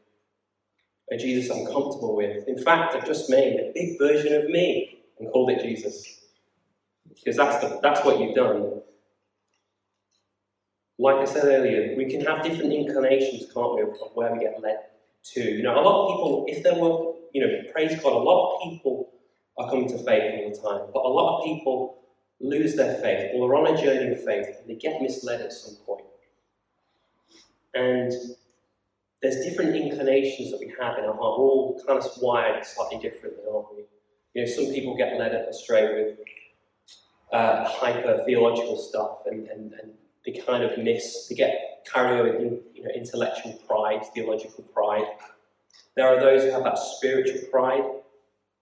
a 1.11 1.17
Jesus 1.17 1.51
I'm 1.51 1.65
comfortable 1.65 2.15
with. 2.15 2.47
In 2.47 2.57
fact, 2.57 2.95
I've 2.95 3.05
just 3.05 3.29
made 3.29 3.59
a 3.59 3.71
big 3.73 3.99
version 3.99 4.33
of 4.41 4.49
me 4.49 4.99
and 5.19 5.29
called 5.29 5.49
it 5.49 5.61
Jesus. 5.61 6.21
Because 7.09 7.35
that's, 7.35 7.81
that's 7.81 8.05
what 8.05 8.21
you've 8.21 8.35
done. 8.35 8.81
Like 10.99 11.17
I 11.17 11.25
said 11.25 11.43
earlier, 11.43 11.95
we 11.97 12.09
can 12.09 12.21
have 12.21 12.43
different 12.43 12.71
inclinations, 12.71 13.51
can't 13.53 13.75
we, 13.75 13.81
of 13.81 13.89
where 14.13 14.31
we 14.31 14.39
get 14.39 14.61
led 14.61 14.77
to. 15.33 15.41
You 15.41 15.63
know, 15.63 15.77
a 15.77 15.81
lot 15.81 16.05
of 16.05 16.15
people, 16.15 16.45
if 16.47 16.63
they 16.63 16.71
were, 16.71 17.13
you 17.33 17.41
know, 17.45 17.71
praise 17.73 18.01
God, 18.01 18.13
a 18.13 18.17
lot 18.17 18.55
of 18.55 18.61
people 18.69 19.09
are 19.57 19.69
coming 19.69 19.87
to 19.87 19.97
faith 19.97 20.33
all 20.35 20.49
the 20.49 20.57
time, 20.57 20.89
but 20.93 21.03
a 21.03 21.07
lot 21.07 21.39
of 21.39 21.45
people 21.45 21.97
lose 22.39 22.75
their 22.75 22.95
faith 23.01 23.31
or 23.33 23.51
are 23.51 23.55
on 23.55 23.73
a 23.73 23.81
journey 23.81 24.11
of 24.11 24.23
faith 24.23 24.47
and 24.59 24.69
they 24.69 24.75
get 24.75 25.01
misled 25.01 25.41
at 25.41 25.51
some 25.51 25.75
point. 25.85 26.05
And 27.73 28.11
there's 29.21 29.43
different 29.43 29.75
inclinations 29.75 30.51
that 30.51 30.59
we 30.59 30.73
have 30.79 30.97
in 30.99 31.05
our 31.05 31.13
heart. 31.13 31.39
We're 31.39 31.45
all 31.45 31.81
kind 31.85 31.99
of 31.99 32.05
wired 32.21 32.65
slightly 32.65 32.99
differently, 32.99 33.43
aren't 33.51 33.75
we? 33.75 33.83
You 34.33 34.45
know, 34.45 34.51
some 34.51 34.65
people 34.65 34.95
get 34.95 35.17
led 35.17 35.33
astray 35.33 35.93
with 35.93 36.19
uh, 37.31 37.67
hyper 37.67 38.23
theological 38.25 38.77
stuff 38.77 39.19
and, 39.25 39.47
and, 39.47 39.73
and 39.73 39.93
they 40.25 40.33
kind 40.33 40.63
of 40.63 40.77
miss, 40.77 41.27
they 41.27 41.35
get 41.35 41.83
carried 41.91 42.19
away 42.19 42.31
with 42.31 42.59
you 42.75 42.83
know, 42.83 42.89
intellectual 42.95 43.53
pride, 43.67 44.01
theological 44.13 44.63
pride. 44.65 45.05
There 45.95 46.07
are 46.07 46.19
those 46.19 46.43
who 46.43 46.51
have 46.51 46.63
that 46.63 46.77
spiritual 46.77 47.49
pride 47.49 47.83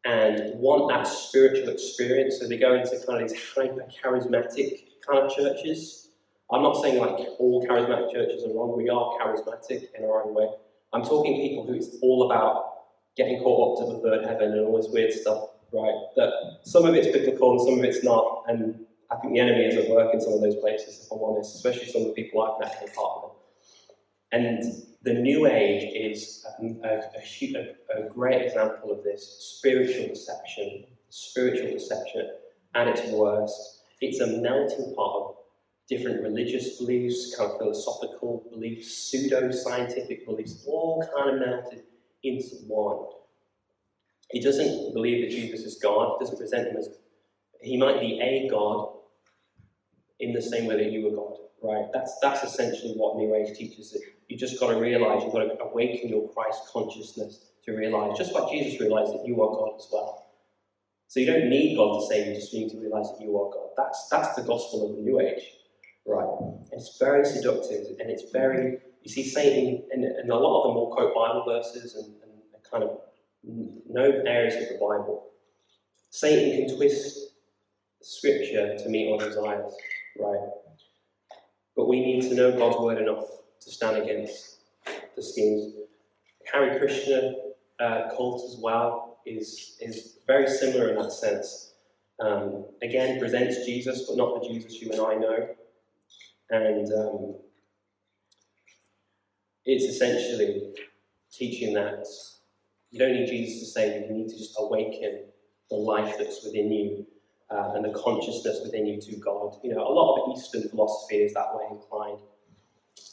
and 0.05 0.57
want 0.59 0.89
that 0.89 1.07
spiritual 1.07 1.69
experience, 1.69 2.39
so 2.39 2.47
they 2.47 2.57
go 2.57 2.75
into 2.75 2.97
kind 3.05 3.23
of 3.23 3.29
these 3.29 3.53
hyper 3.53 3.85
charismatic 4.03 4.83
kind 5.05 5.19
of 5.19 5.35
churches. 5.35 6.09
I'm 6.51 6.61
not 6.61 6.81
saying 6.81 6.99
like 6.99 7.27
all 7.39 7.65
charismatic 7.67 8.13
churches 8.13 8.43
are 8.43 8.53
wrong, 8.53 8.77
we 8.77 8.89
are 8.89 9.17
charismatic 9.19 9.87
in 9.97 10.05
our 10.05 10.23
own 10.23 10.35
way. 10.35 10.47
I'm 10.93 11.03
talking 11.03 11.41
people 11.41 11.65
who 11.65 11.73
it's 11.73 11.97
all 12.01 12.31
about 12.31 12.71
getting 13.17 13.39
caught 13.39 13.79
up 13.79 13.85
to 13.87 13.93
the 13.93 13.99
third 14.01 14.25
heaven 14.25 14.51
and 14.51 14.61
all 14.61 14.77
this 14.77 14.91
weird 14.91 15.11
stuff 15.11 15.49
right? 15.75 15.95
That 16.15 16.31
some 16.63 16.85
of 16.85 16.95
it's 16.95 17.07
biblical 17.07 17.51
and 17.51 17.61
some 17.61 17.79
of 17.79 17.85
it's 17.85 18.03
not, 18.03 18.43
and 18.47 18.85
I 19.11 19.17
think 19.17 19.33
the 19.33 19.39
enemy 19.39 19.65
is 19.65 19.75
at 19.75 19.89
work 19.89 20.13
in 20.13 20.21
some 20.21 20.33
of 20.33 20.41
those 20.41 20.55
places, 20.55 21.05
if 21.05 21.11
I'm 21.11 21.19
honest, 21.19 21.55
especially 21.55 21.91
some 21.91 22.01
of 22.01 22.07
the 22.07 22.13
people 22.13 22.41
I've 22.41 22.59
met 22.59 22.81
in 22.81 22.89
of. 22.97 23.31
And 24.31 24.63
the 25.05 25.13
New 25.13 25.45
Age 25.45 25.83
is 25.93 26.43
a, 26.59 26.65
a, 26.83 26.99
a, 26.99 28.05
a 28.05 28.09
great 28.09 28.41
example 28.41 28.91
of 28.91 29.03
this 29.03 29.55
spiritual 29.59 30.07
deception, 30.07 30.85
spiritual 31.09 31.71
deception 31.71 32.31
at 32.73 32.87
its 32.87 33.07
worst. 33.11 33.83
It's 34.01 34.19
a 34.19 34.41
melting 34.41 34.95
pot 34.95 35.15
of 35.15 35.35
different 35.87 36.23
religious 36.23 36.79
beliefs, 36.79 37.35
kind 37.37 37.51
of 37.51 37.59
philosophical 37.59 38.47
beliefs, 38.51 38.91
pseudo-scientific 38.97 40.25
beliefs, 40.25 40.63
all 40.65 41.07
kind 41.15 41.35
of 41.35 41.47
melted 41.47 41.83
into 42.23 42.55
one. 42.67 43.05
He 44.31 44.41
doesn't 44.41 44.91
believe 44.95 45.21
that 45.21 45.29
Jesus 45.29 45.61
is 45.61 45.75
God, 45.75 46.17
He 46.17 46.25
doesn't 46.25 46.39
present 46.39 46.69
him 46.69 46.77
as 46.77 46.89
he 47.61 47.77
might 47.77 47.99
be 47.99 48.19
a 48.19 48.49
God 48.49 48.89
in 50.19 50.33
the 50.33 50.41
same 50.41 50.65
way 50.65 50.77
that 50.77 50.91
you 50.91 51.05
were 51.05 51.15
God, 51.15 51.37
right? 51.61 51.85
That's 51.93 52.17
that's 52.21 52.43
essentially 52.43 52.93
what 52.95 53.17
New 53.17 53.35
Age 53.35 53.55
teaches. 53.55 53.95
You 54.27 54.37
just 54.37 54.59
got 54.59 54.71
to 54.71 54.79
realize 54.79 55.23
you've 55.23 55.33
got 55.33 55.43
to 55.43 55.63
awaken 55.63 56.09
your 56.09 56.29
Christ 56.29 56.61
consciousness 56.71 57.51
to 57.65 57.73
realize, 57.73 58.17
just 58.17 58.33
like 58.33 58.51
Jesus 58.51 58.79
realized 58.79 59.13
that 59.13 59.23
you 59.25 59.41
are 59.41 59.51
God 59.51 59.75
as 59.77 59.87
well. 59.91 60.25
So 61.07 61.19
you 61.19 61.27
don't 61.27 61.49
need 61.49 61.75
God 61.75 61.99
to 61.99 62.05
save 62.07 62.27
you, 62.27 62.35
just 62.35 62.53
need 62.53 62.69
to 62.71 62.79
realize 62.79 63.11
that 63.11 63.21
you 63.21 63.37
are 63.39 63.49
God. 63.51 63.69
That's 63.77 64.07
that's 64.09 64.35
the 64.35 64.41
gospel 64.41 64.89
of 64.89 64.95
the 64.95 65.01
New 65.01 65.19
Age, 65.19 65.43
right? 66.05 66.27
And 66.41 66.65
it's 66.73 66.97
very 66.99 67.25
seductive 67.25 67.99
and 67.99 68.09
it's 68.09 68.31
very 68.31 68.77
you 69.03 69.11
see 69.11 69.23
Satan 69.23 69.83
and, 69.91 70.03
and 70.03 70.29
a 70.29 70.35
lot 70.35 70.63
of 70.63 70.67
them 70.67 70.75
will 70.75 70.91
quote 70.91 71.13
Bible 71.13 71.45
verses 71.47 71.95
and, 71.95 72.07
and 72.23 72.63
kind 72.69 72.83
of 72.83 72.99
no 73.43 74.23
areas 74.25 74.55
of 74.55 74.69
the 74.69 74.73
Bible. 74.73 75.27
Satan 76.09 76.67
can 76.67 76.75
twist 76.75 77.19
scripture 78.01 78.77
to 78.77 78.89
meet 78.89 79.11
our 79.11 79.19
desires, 79.19 79.73
right? 80.19 80.49
But 81.75 81.87
we 81.87 81.99
need 81.99 82.21
to 82.23 82.35
know 82.35 82.57
God's 82.57 82.77
word 82.77 82.97
enough 82.97 83.25
to 83.61 83.71
stand 83.71 83.97
against 83.97 84.59
the 85.15 85.23
schemes. 85.23 85.73
Hare 86.51 86.77
Krishna 86.79 87.33
uh, 87.79 88.09
cult 88.15 88.43
as 88.49 88.57
well 88.61 89.19
is, 89.25 89.77
is 89.81 90.19
very 90.27 90.47
similar 90.47 90.89
in 90.89 90.95
that 91.01 91.11
sense. 91.11 91.73
Um, 92.19 92.65
again, 92.81 93.19
presents 93.19 93.65
Jesus, 93.65 94.05
but 94.07 94.17
not 94.17 94.41
the 94.41 94.47
Jesus 94.47 94.81
you 94.81 94.91
and 94.91 95.01
I 95.01 95.15
know. 95.15 95.49
And 96.49 96.93
um, 96.93 97.35
it's 99.65 99.83
essentially 99.83 100.73
teaching 101.31 101.73
that 101.73 102.05
you 102.91 102.99
don't 102.99 103.13
need 103.13 103.27
Jesus 103.27 103.59
to 103.59 103.65
save 103.65 104.01
you, 104.01 104.07
you 104.07 104.13
need 104.23 104.29
to 104.29 104.37
just 104.37 104.55
awaken 104.57 105.25
the 105.69 105.75
life 105.75 106.15
that's 106.17 106.45
within 106.45 106.71
you 106.71 107.05
uh, 107.49 107.73
and 107.73 107.83
the 107.83 107.99
consciousness 107.99 108.59
within 108.63 108.85
you 108.85 109.01
to 109.01 109.15
God. 109.17 109.55
You 109.63 109.73
know, 109.73 109.81
a 109.81 109.91
lot 109.91 110.21
of 110.21 110.37
Eastern 110.37 110.69
philosophy 110.69 111.17
is 111.17 111.33
that 111.33 111.53
way 111.53 111.65
inclined. 111.71 112.19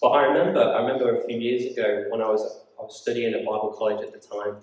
But 0.03 0.09
I 0.09 0.25
remember, 0.25 0.61
I 0.61 0.83
remember 0.83 1.17
a 1.17 1.25
few 1.25 1.38
years 1.38 1.73
ago 1.73 2.07
when 2.11 2.21
I 2.21 2.29
was, 2.29 2.43
I 2.77 2.83
was 2.83 3.01
studying 3.01 3.33
at 3.35 3.47
Bible 3.47 3.73
college 3.79 4.03
at 4.03 4.12
the 4.12 4.19
time, 4.19 4.57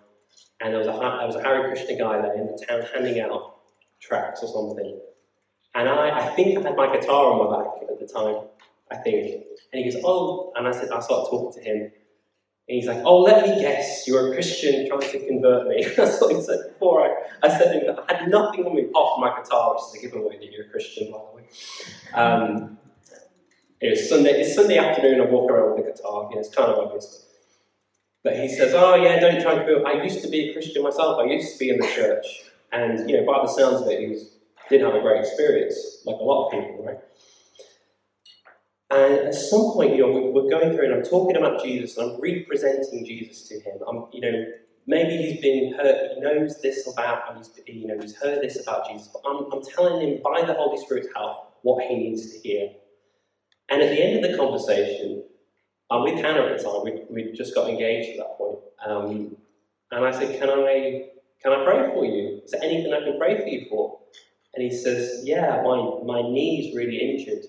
and 0.59 0.73
there 0.73 0.79
was 0.79 0.87
a 0.87 0.91
there 0.91 1.27
was 1.27 1.35
a 1.35 1.41
Hare 1.41 1.69
Krishna 1.69 1.97
guy 1.97 2.21
there 2.21 2.33
in 2.33 2.47
the 2.47 2.65
town 2.67 2.81
handing 2.93 3.21
out 3.21 3.55
tracts 4.01 4.43
or 4.43 4.47
something. 4.51 4.99
And 5.75 5.87
I, 5.87 6.27
I 6.27 6.35
think 6.35 6.57
I 6.57 6.61
had 6.61 6.75
my 6.75 6.93
guitar 6.93 7.31
on 7.31 7.49
my 7.49 7.57
back 7.57 7.89
at 7.89 7.99
the 7.99 8.05
time, 8.05 8.47
I 8.91 8.97
think. 8.97 9.45
And 9.71 9.83
he 9.85 9.89
goes, 9.89 10.01
Oh, 10.03 10.51
and 10.57 10.67
I 10.67 10.71
said, 10.71 10.89
I 10.91 10.99
started 10.99 11.29
talking 11.29 11.61
to 11.61 11.69
him. 11.69 11.77
And 11.83 11.91
he's 12.67 12.87
like, 12.87 13.01
Oh, 13.05 13.19
let 13.19 13.47
me 13.47 13.61
guess, 13.61 14.05
you're 14.07 14.31
a 14.31 14.33
Christian 14.33 14.89
trying 14.89 15.09
to 15.09 15.25
convert 15.25 15.67
me. 15.67 15.85
That's 15.97 16.19
what 16.19 16.35
he 16.35 16.41
said 16.41 16.59
before. 16.67 17.05
I, 17.05 17.47
I 17.47 17.57
said, 17.57 17.97
I 18.09 18.13
had 18.13 18.29
nothing 18.29 18.65
on 18.65 18.75
me 18.75 18.85
apart 18.85 19.15
from 19.15 19.21
my 19.21 19.41
guitar, 19.41 19.75
which 19.75 19.83
is 19.83 20.03
a 20.03 20.07
giveaway 20.07 20.37
that 20.37 20.51
you're 20.51 20.65
a 20.65 20.69
Christian, 20.69 21.11
by 21.11 21.19
the 21.19 21.35
way. 21.37 21.47
Um, 22.13 22.77
it's 23.81 24.09
Sunday, 24.09 24.41
it's 24.41 24.55
Sunday 24.55 24.77
afternoon, 24.77 25.21
I 25.21 25.25
walk 25.25 25.49
around 25.49 25.75
with 25.75 25.85
the 25.85 25.91
guitar, 25.91 26.23
know, 26.23 26.39
it's 26.39 26.53
kind 26.53 26.71
of 26.71 26.79
obvious. 26.79 27.25
But 28.23 28.35
he 28.35 28.49
says, 28.49 28.73
Oh, 28.75 28.95
yeah, 28.95 29.19
don't 29.19 29.41
try 29.41 29.55
to 29.55 29.65
feel. 29.65 29.85
I 29.87 30.03
used 30.03 30.21
to 30.23 30.29
be 30.29 30.49
a 30.49 30.53
Christian 30.53 30.83
myself, 30.83 31.19
I 31.19 31.25
used 31.25 31.53
to 31.53 31.59
be 31.59 31.69
in 31.69 31.79
the 31.79 31.87
church. 31.87 32.25
And, 32.71 33.09
you 33.09 33.17
know, 33.17 33.25
by 33.25 33.41
the 33.41 33.47
sounds 33.47 33.81
of 33.81 33.87
it, 33.87 33.99
he 33.99 34.07
was, 34.07 34.35
didn't 34.69 34.85
have 34.85 34.95
a 34.95 35.01
great 35.01 35.21
experience, 35.21 36.03
like 36.05 36.17
a 36.19 36.23
lot 36.23 36.47
of 36.47 36.51
people, 36.51 36.85
right? 36.85 36.99
And 38.91 39.27
at 39.27 39.35
some 39.35 39.71
point, 39.73 39.95
you 39.95 40.01
know, 40.01 40.31
we're 40.31 40.49
going 40.49 40.75
through 40.75 40.85
and 40.85 40.95
I'm 40.95 41.03
talking 41.03 41.37
about 41.37 41.63
Jesus 41.63 41.97
and 41.97 42.11
I'm 42.11 42.21
representing 42.21 43.05
Jesus 43.05 43.47
to 43.49 43.59
him. 43.59 43.77
I'm, 43.87 44.05
you 44.11 44.21
know, 44.21 44.45
maybe 44.87 45.17
he's 45.17 45.41
been 45.41 45.73
hurt, 45.73 46.11
he 46.15 46.21
knows 46.21 46.61
this 46.61 46.91
about, 46.91 47.37
he's, 47.37 47.51
you 47.67 47.87
know, 47.87 47.99
he's 47.99 48.15
heard 48.15 48.41
this 48.41 48.61
about 48.61 48.89
Jesus, 48.89 49.07
but 49.07 49.21
I'm, 49.29 49.51
I'm 49.51 49.61
telling 49.61 50.05
him 50.05 50.21
by 50.23 50.43
the 50.43 50.53
Holy 50.53 50.83
Spirit's 50.83 51.07
help 51.15 51.53
what 51.61 51.85
he 51.85 51.95
needs 51.95 52.33
to 52.33 52.39
hear. 52.39 52.69
And 53.69 53.81
at 53.81 53.89
the 53.89 54.01
end 54.01 54.23
of 54.23 54.31
the 54.31 54.37
conversation, 54.37 55.23
I'm 55.91 56.03
with 56.03 56.15
Hannah 56.15 56.45
at 56.45 56.57
the 56.57 56.63
time, 56.63 56.83
we, 56.83 57.03
we 57.09 57.31
just 57.33 57.55
got 57.55 57.69
engaged 57.69 58.11
at 58.11 58.17
that 58.17 58.37
point. 58.37 58.59
Um, 58.85 59.37
and 59.91 60.05
I 60.05 60.11
said, 60.11 60.39
Can 60.39 60.49
I 60.49 61.09
can 61.41 61.53
I 61.53 61.63
pray 61.63 61.89
for 61.93 62.05
you? 62.05 62.41
Is 62.43 62.51
there 62.51 62.61
anything 62.63 62.93
I 62.93 62.99
can 62.99 63.17
pray 63.17 63.37
for 63.39 63.47
you 63.47 63.67
for? 63.69 63.99
And 64.53 64.63
he 64.63 64.71
says, 64.75 65.21
Yeah, 65.23 65.61
my, 65.63 65.99
my 66.03 66.21
knee's 66.21 66.75
really 66.75 66.97
injured 66.97 67.45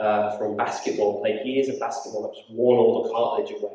uh, 0.00 0.36
from 0.36 0.56
basketball. 0.56 1.20
Played 1.20 1.46
years 1.46 1.68
of 1.68 1.78
basketball, 1.78 2.28
I've 2.28 2.36
just 2.36 2.50
worn 2.50 2.78
all 2.78 3.02
the 3.02 3.10
cartilage 3.10 3.50
away. 3.52 3.74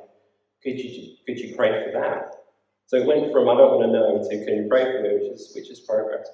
Could 0.63 0.79
you, 0.79 1.15
could 1.25 1.39
you 1.39 1.55
pray 1.55 1.83
for 1.83 1.91
that? 1.99 2.31
So 2.87 2.97
it 2.97 3.05
went 3.05 3.31
from 3.31 3.49
I 3.49 3.55
don't 3.55 3.79
want 3.79 3.83
to 3.83 3.91
know 3.91 4.21
to 4.21 4.45
can 4.45 4.63
you 4.63 4.67
pray 4.69 4.83
for 4.83 5.01
me, 5.01 5.13
which 5.15 5.31
is, 5.31 5.51
which 5.55 5.69
is 5.69 5.79
progress. 5.79 6.27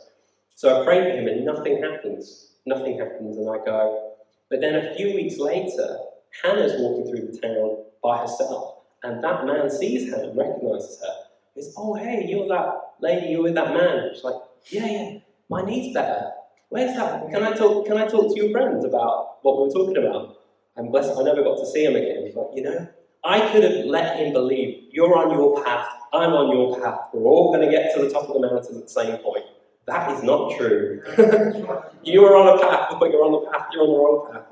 So 0.56 0.82
I 0.82 0.86
pray 0.86 1.04
for 1.04 1.18
him 1.18 1.28
and 1.28 1.46
nothing 1.46 1.82
happens. 1.82 2.56
Nothing 2.66 3.00
happens, 3.00 3.38
and 3.38 3.50
I 3.50 3.64
go. 3.64 4.09
But 4.50 4.62
then 4.62 4.76
a 4.76 4.96
few 4.96 5.14
weeks 5.14 5.38
later, 5.38 5.98
Hannah's 6.44 6.74
walking 6.80 7.10
through 7.10 7.32
the 7.32 7.40
town 7.40 7.86
by 8.04 8.20
herself, 8.20 8.76
and 9.04 9.24
that 9.24 9.46
man 9.46 9.70
sees 9.70 10.12
her 10.12 10.24
and 10.24 10.38
recognizes 10.38 11.00
her. 11.02 11.14
He's, 11.56 11.74
oh, 11.78 11.94
hey, 11.96 12.26
you're 12.28 12.48
that 12.48 12.74
lady, 13.00 13.28
you're 13.28 13.44
with 13.44 13.56
that 13.56 13.74
man. 13.74 14.12
She's 14.14 14.24
like, 14.24 14.36
yeah, 14.70 14.86
yeah, 14.86 15.18
my 15.50 15.62
knee's 15.62 15.94
better. 15.94 16.32
Where's 16.70 16.96
that? 16.96 17.30
Can 17.32 17.44
I 17.44 17.54
talk? 17.54 17.86
Can 17.86 17.98
I 17.98 18.08
talk 18.08 18.34
to 18.34 18.42
your 18.42 18.52
friends 18.52 18.86
about 18.86 19.44
what 19.44 19.58
we 19.58 19.64
were 19.64 19.70
talking 19.72 19.98
about? 19.98 20.38
And 20.76 20.92
bless, 20.92 21.16
I 21.18 21.24
never 21.24 21.44
got 21.44 21.58
to 21.58 21.66
see 21.66 21.84
him 21.84 21.96
again. 21.96 22.26
He's 22.26 22.36
like, 22.36 22.48
you 22.56 22.62
know, 22.62 22.88
I 23.24 23.52
could 23.52 23.64
have 23.64 23.86
let 23.86 24.18
him 24.18 24.34
believe 24.34 24.86
you're 24.92 25.18
on 25.18 25.32
your 25.32 25.64
path, 25.64 25.88
I'm 26.14 26.32
on 26.32 26.56
your 26.56 26.80
path. 26.80 27.00
We're 27.14 27.28
all 27.28 27.54
going 27.54 27.66
to 27.66 27.72
get 27.72 27.94
to 27.96 28.04
the 28.04 28.10
top 28.10 28.30
of 28.30 28.34
the 28.34 28.40
mountain 28.40 28.78
at 28.78 28.84
the 28.84 28.90
same 28.90 29.18
point. 29.18 29.46
That 29.88 30.12
is 30.12 30.24
not 30.24 30.56
true. 30.58 31.02
you 32.04 32.26
are 32.26 32.36
on 32.36 32.58
a 32.58 32.62
path, 32.62 32.96
but 33.00 33.12
you're 33.12 33.24
on 33.24 33.32
the 33.32 33.52
path. 33.52 33.68
You're 33.74 33.84
on 33.84 33.90
the 33.90 34.00
wrong 34.00 34.30
path. 34.32 34.46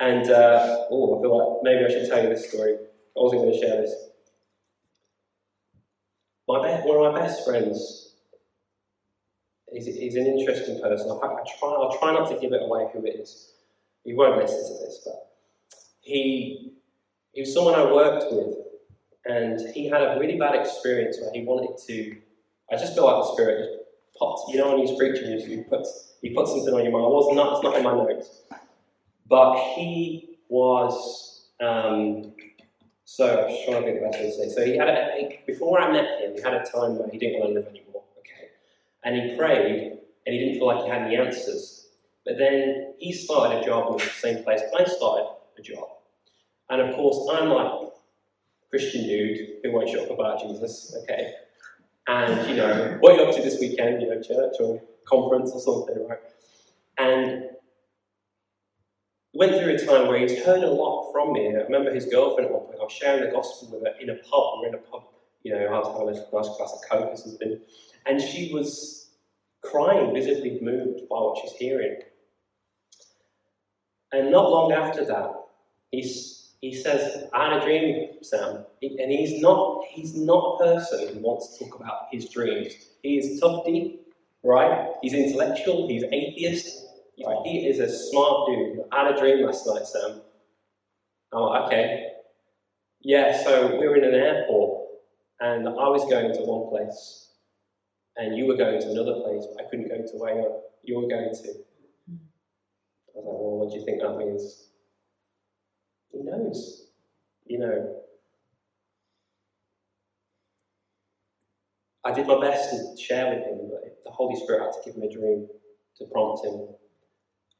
And 0.00 0.30
uh, 0.30 0.86
oh, 0.90 1.18
I 1.18 1.22
feel 1.22 1.38
like 1.38 1.62
maybe 1.62 1.84
I 1.84 1.88
should 1.88 2.08
tell 2.08 2.22
you 2.22 2.30
this 2.30 2.48
story. 2.48 2.74
I 2.74 2.78
wasn't 3.14 3.42
going 3.42 3.52
to 3.52 3.58
share 3.58 3.82
this. 3.82 3.94
My 6.48 6.58
be- 6.58 6.88
one 6.88 7.06
of 7.06 7.12
my 7.12 7.20
best 7.20 7.44
friends 7.44 8.14
is, 9.72 9.86
is 9.86 10.16
an 10.16 10.26
interesting 10.26 10.80
person. 10.80 11.10
I, 11.22 11.26
I 11.26 11.42
try, 11.58 11.68
I'll 11.68 11.96
try 11.98 12.12
not 12.12 12.28
to 12.30 12.38
give 12.38 12.52
it 12.52 12.62
away 12.62 12.88
who 12.92 13.04
it 13.06 13.20
is. 13.20 13.52
He 14.04 14.14
won't 14.14 14.36
listen 14.38 14.58
to 14.58 14.84
this, 14.84 15.02
but 15.04 15.30
he, 16.00 16.72
he 17.32 17.42
was 17.42 17.54
someone 17.54 17.74
I 17.74 17.84
worked 17.84 18.32
with, 18.32 18.56
and 19.24 19.60
he 19.72 19.88
had 19.88 20.02
a 20.02 20.16
really 20.18 20.36
bad 20.36 20.56
experience 20.56 21.18
where 21.20 21.30
he 21.32 21.44
wanted 21.44 21.78
to. 21.86 22.16
I 22.72 22.76
just 22.76 22.94
feel 22.94 23.04
like 23.04 23.16
the 23.16 23.32
spirit 23.34 23.58
just 23.58 24.18
popped. 24.18 24.50
You 24.50 24.58
know, 24.58 24.70
when 24.74 24.86
he's 24.86 24.96
preaching, 24.96 25.38
he 25.46 25.62
puts 25.62 26.14
he 26.22 26.30
puts 26.30 26.50
something 26.52 26.72
on 26.72 26.82
your 26.82 26.92
mind. 26.92 27.04
I 27.04 27.08
was 27.08 27.34
not. 27.34 27.52
It's 27.54 27.62
not 27.62 27.76
in 27.76 27.84
my 27.84 27.92
notes, 27.92 28.42
but 29.28 29.58
he 29.74 30.38
was. 30.48 31.50
Um, 31.60 32.32
so 33.04 33.46
I'm 33.46 33.54
trying 33.66 33.82
to 33.82 33.88
think 33.88 34.00
the 34.00 34.08
best 34.08 34.18
to 34.18 34.32
say. 34.32 34.48
So 34.48 34.64
he 34.64 34.78
had 34.78 34.88
a, 34.88 35.42
before 35.46 35.78
I 35.78 35.92
met 35.92 36.20
him, 36.20 36.34
he 36.34 36.40
had 36.40 36.54
a 36.54 36.64
time 36.64 36.98
where 36.98 37.10
he 37.10 37.18
didn't 37.18 37.40
want 37.40 37.50
to 37.50 37.60
live 37.60 37.68
anymore. 37.68 38.04
Okay, 38.20 38.48
and 39.04 39.16
he 39.16 39.36
prayed, 39.36 39.98
and 40.26 40.34
he 40.34 40.38
didn't 40.38 40.54
feel 40.54 40.66
like 40.68 40.84
he 40.84 40.88
had 40.88 41.02
any 41.02 41.16
answers. 41.16 41.88
But 42.24 42.38
then 42.38 42.94
he 42.98 43.12
started 43.12 43.62
a 43.62 43.66
job 43.66 43.92
in 43.92 43.98
the 43.98 44.04
same 44.04 44.42
place 44.44 44.62
I 44.78 44.84
started 44.84 45.28
a 45.58 45.62
job, 45.62 45.88
and 46.70 46.80
of 46.80 46.94
course 46.94 47.18
I'm 47.36 47.50
like 47.50 47.90
Christian 48.70 49.02
dude 49.02 49.48
who 49.62 49.72
won't 49.72 49.90
shut 49.90 50.04
up 50.04 50.18
about 50.18 50.40
Jesus. 50.40 50.96
Okay, 51.02 51.34
and 52.08 52.48
you 52.48 52.56
know 52.56 52.96
what 53.00 53.12
are 53.12 53.22
you 53.22 53.28
up 53.28 53.34
to 53.36 53.42
this 53.42 53.58
weekend? 53.60 54.02
You 54.02 54.10
know, 54.10 54.20
church 54.20 54.54
or 54.60 54.82
conference 55.06 55.50
or 55.52 55.60
something, 55.60 56.06
right? 56.08 56.18
And 56.98 57.44
went 59.34 59.52
through 59.52 59.74
a 59.74 59.78
time 59.78 60.08
where 60.08 60.18
he's 60.18 60.44
heard 60.44 60.62
a 60.62 60.70
lot 60.70 61.10
from 61.12 61.32
me. 61.32 61.48
I 61.48 61.62
remember 61.62 61.92
his 61.92 62.06
girlfriend 62.06 62.50
at 62.50 62.54
one 62.54 62.66
point, 62.66 62.78
I 62.80 62.84
was 62.84 62.92
sharing 62.92 63.24
the 63.24 63.30
gospel 63.30 63.70
with 63.72 63.84
her 63.84 63.98
in 64.00 64.10
a 64.10 64.16
pub. 64.16 64.60
We're 64.60 64.68
in 64.68 64.74
a 64.74 64.78
pub, 64.78 65.04
you 65.42 65.54
know, 65.54 65.66
I 65.66 65.78
was 65.78 65.88
having 65.88 66.08
a 66.08 66.12
nice 66.12 66.56
glass 66.56 66.72
of 66.72 66.80
Coke 66.90 67.10
or 67.10 67.16
something. 67.16 67.58
And 68.06 68.20
she 68.20 68.52
was 68.52 69.10
crying, 69.62 70.12
visibly 70.12 70.58
moved 70.60 71.08
by 71.08 71.16
what 71.16 71.38
she's 71.40 71.52
hearing. 71.52 72.00
And 74.12 74.30
not 74.30 74.50
long 74.50 74.72
after 74.72 75.04
that, 75.06 75.32
he's, 75.90 76.41
he 76.62 76.74
says, 76.74 77.24
I 77.34 77.52
had 77.52 77.62
a 77.62 77.64
dream, 77.66 78.08
Sam. 78.22 78.64
And 78.80 79.12
he's 79.12 79.42
not, 79.42 79.84
he's 79.90 80.16
not 80.16 80.56
a 80.60 80.64
person 80.64 81.14
who 81.14 81.20
wants 81.20 81.58
to 81.58 81.64
talk 81.64 81.78
about 81.78 82.06
his 82.10 82.30
dreams. 82.30 82.72
He 83.02 83.18
is 83.18 83.38
tufty, 83.38 84.00
right? 84.42 84.88
He's 85.02 85.12
intellectual, 85.12 85.88
he's 85.88 86.04
atheist, 86.04 86.86
Right, 87.18 87.36
oh. 87.38 87.42
he 87.44 87.68
is 87.68 87.78
a 87.78 87.88
smart 87.88 88.48
dude. 88.48 88.80
I 88.90 89.04
had 89.04 89.14
a 89.14 89.18
dream 89.18 89.44
last 89.44 89.66
night, 89.66 89.86
Sam. 89.86 90.22
Oh, 91.32 91.66
okay. 91.66 92.08
Yeah, 93.02 93.42
so 93.44 93.78
we 93.78 93.86
were 93.86 93.96
in 93.96 94.04
an 94.04 94.14
airport, 94.14 94.88
and 95.40 95.68
I 95.68 95.88
was 95.88 96.04
going 96.08 96.32
to 96.32 96.40
one 96.40 96.70
place, 96.70 97.32
and 98.16 98.36
you 98.36 98.46
were 98.46 98.56
going 98.56 98.80
to 98.80 98.90
another 98.90 99.20
place, 99.20 99.44
but 99.54 99.64
I 99.64 99.68
couldn't 99.68 99.88
go 99.88 99.96
to 99.96 100.18
where 100.18 100.44
you 100.82 100.96
were 100.96 101.08
going 101.08 101.34
to. 101.34 101.48
I 101.48 103.18
was 103.18 103.24
like, 103.24 103.24
well, 103.24 103.58
what 103.58 103.72
do 103.72 103.78
you 103.78 103.84
think 103.84 104.00
that 104.00 104.16
means? 104.16 104.68
He 106.12 106.22
knows. 106.22 106.86
You 107.46 107.58
know. 107.58 107.96
I 112.04 112.12
did 112.12 112.26
my 112.26 112.40
best 112.40 112.70
to 112.70 113.00
share 113.00 113.32
with 113.32 113.44
him, 113.44 113.70
but 113.70 114.02
the 114.04 114.10
Holy 114.10 114.34
Spirit 114.40 114.62
had 114.62 114.72
to 114.72 114.80
give 114.84 114.96
him 114.96 115.08
a 115.08 115.12
dream 115.12 115.46
to 115.98 116.04
prompt 116.06 116.44
him 116.44 116.68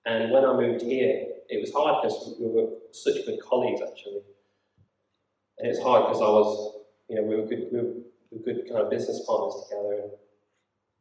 and 0.04 0.32
when 0.32 0.44
I 0.44 0.52
moved 0.54 0.82
here, 0.82 1.26
it 1.48 1.60
was 1.60 1.72
hard 1.72 2.02
because 2.02 2.34
we 2.40 2.48
were 2.48 2.68
such 2.90 3.24
good 3.24 3.38
colleagues 3.40 3.80
actually. 3.80 4.22
And 5.58 5.68
it's 5.68 5.80
hard 5.80 6.06
because 6.06 6.20
I 6.20 6.28
was, 6.28 6.82
you 7.08 7.16
know, 7.16 7.22
we 7.22 7.36
were 7.36 7.46
good, 7.46 7.68
we 7.70 7.78
were, 7.78 7.94
we 8.30 8.38
were 8.38 8.44
good 8.44 8.68
kind 8.68 8.80
of 8.80 8.90
business 8.90 9.24
partners 9.26 9.54
together. 9.68 10.02
And, 10.02 10.10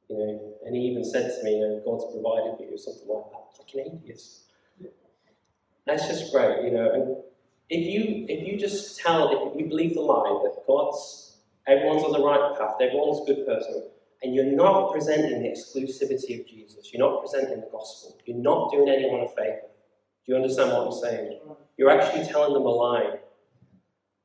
you 0.10 0.18
know, 0.18 0.54
and 0.66 0.76
he 0.76 0.84
even 0.84 1.04
said 1.04 1.32
to 1.36 1.44
me, 1.44 1.56
you 1.56 1.62
know, 1.62 1.82
God's 1.84 2.06
provided 2.14 2.58
for 2.58 2.64
you, 2.70 2.78
something 2.78 3.08
like 3.08 3.26
that. 3.32 3.42
Like 3.60 3.86
an 3.88 4.00
atheist. 4.00 4.44
That's 5.88 6.08
just 6.08 6.32
great, 6.32 6.64
you 6.64 6.72
know. 6.72 6.92
And 6.92 7.18
if 7.70 7.88
you 7.88 8.26
if 8.28 8.48
you 8.48 8.58
just 8.60 9.00
tell, 9.00 9.30
if 9.32 9.60
you 9.60 9.68
believe 9.68 9.96
the 9.96 10.02
lie 10.02 10.42
that 10.44 10.64
God's 10.68 11.38
everyone's 11.68 12.04
on 12.04 12.12
the 12.12 12.24
right 12.24 12.58
path, 12.58 12.76
everyone's 12.82 13.22
a 13.30 13.34
good 13.34 13.46
person, 13.46 13.90
and 14.24 14.36
you're 14.36 14.46
not 14.56 14.92
presenting 14.92 15.44
the 15.44 15.50
exclusivity 15.50 16.40
of 16.42 16.48
Jesus. 16.48 16.92
You're 16.94 17.08
not 17.10 17.22
presenting 17.22 17.62
the 17.62 17.70
gospel. 17.72 18.18
You're 18.26 18.38
not 18.38 18.72
doing 18.72 18.90
anyone 18.90 19.22
a 19.22 19.28
favor. 19.30 19.62
Do 20.26 20.34
you 20.34 20.36
understand 20.36 20.72
what 20.72 20.88
I'm 20.88 20.92
saying? 20.94 21.40
You're 21.78 21.90
actually 21.90 22.26
telling 22.28 22.54
them 22.54 22.64
a 22.64 22.70
lie. 22.70 23.20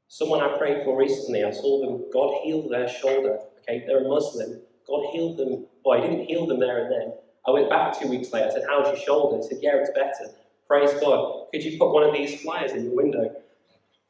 Someone 0.09 0.41
I 0.43 0.57
prayed 0.59 0.85
for 0.85 0.97
recently, 0.97 1.45
I 1.45 1.51
saw 1.51 1.81
them, 1.85 2.07
God 2.13 2.43
healed 2.45 2.71
their 2.71 2.89
shoulder. 2.89 3.39
Okay, 3.63 3.85
they're 3.87 4.05
a 4.05 4.09
Muslim. 4.09 4.61
God 4.87 5.07
healed 5.13 5.39
them. 5.39 5.67
Well, 5.85 6.01
He 6.03 6.09
didn't 6.09 6.27
heal 6.27 6.47
them 6.47 6.61
there 6.61 6.85
and 6.85 6.93
then. 6.93 7.15
I 7.47 7.51
went 7.53 7.71
back 7.71 7.99
two 7.99 8.09
weeks 8.09 8.33
later. 8.33 8.49
I 8.49 8.51
said, 8.53 8.65
How's 8.69 8.87
your 8.89 8.97
shoulder? 8.97 9.39
He 9.39 9.43
said, 9.49 9.59
Yeah, 9.63 9.77
it's 9.77 9.91
better. 9.91 10.33
Praise 10.69 10.93
God. 11.01 11.47
Could 11.53 11.63
you 11.63 11.79
put 11.79 11.93
one 11.93 12.03
of 12.03 12.15
these 12.15 12.41
flyers 12.43 12.73
in 12.73 12.85
your 12.85 12.95
window? 12.95 13.31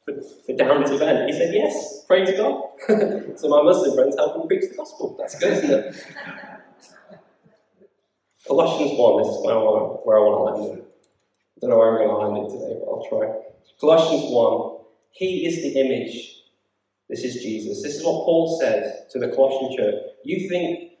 for, 0.07 0.21
for 0.45 0.53
Darren's 0.53 0.91
event? 0.91 1.29
He 1.29 1.33
said, 1.33 1.53
Yes, 1.53 2.05
praise 2.07 2.31
God. 2.37 2.63
so 3.37 3.49
my 3.49 3.61
Muslim 3.61 3.95
friends 3.95 4.15
helped 4.15 4.41
him 4.41 4.47
preach 4.47 4.69
the 4.69 4.77
gospel. 4.77 5.15
That's 5.19 5.37
good, 5.37 5.53
isn't 5.53 5.71
it? 5.71 5.95
Colossians 8.47 8.97
1, 8.97 9.23
this 9.23 9.35
is 9.35 9.45
where 9.45 9.55
I 9.55 9.57
want, 9.57 10.05
where 10.07 10.17
I 10.17 10.21
want 10.21 10.55
to 10.55 10.61
land 10.61 10.79
it. 10.79 10.85
I 11.57 11.59
don't 11.59 11.69
know 11.71 11.77
where 11.77 11.91
I'm 11.91 12.07
going 12.07 12.09
to 12.09 12.27
land 12.27 12.47
it 12.47 12.57
today, 12.57 12.79
but 12.79 12.89
I'll 12.89 13.05
try. 13.09 13.27
Colossians 13.81 14.31
1, 14.31 14.85
He 15.11 15.45
is 15.45 15.55
the 15.63 15.79
image 15.81 16.43
This 17.09 17.25
is 17.25 17.43
Jesus. 17.43 17.83
This 17.83 17.95
is 17.95 18.03
what 18.05 18.23
Paul 18.23 18.57
says 18.61 19.11
to 19.11 19.19
the 19.19 19.29
Colossian 19.29 19.75
church. 19.77 19.95
You 20.23 20.47
think 20.47 20.93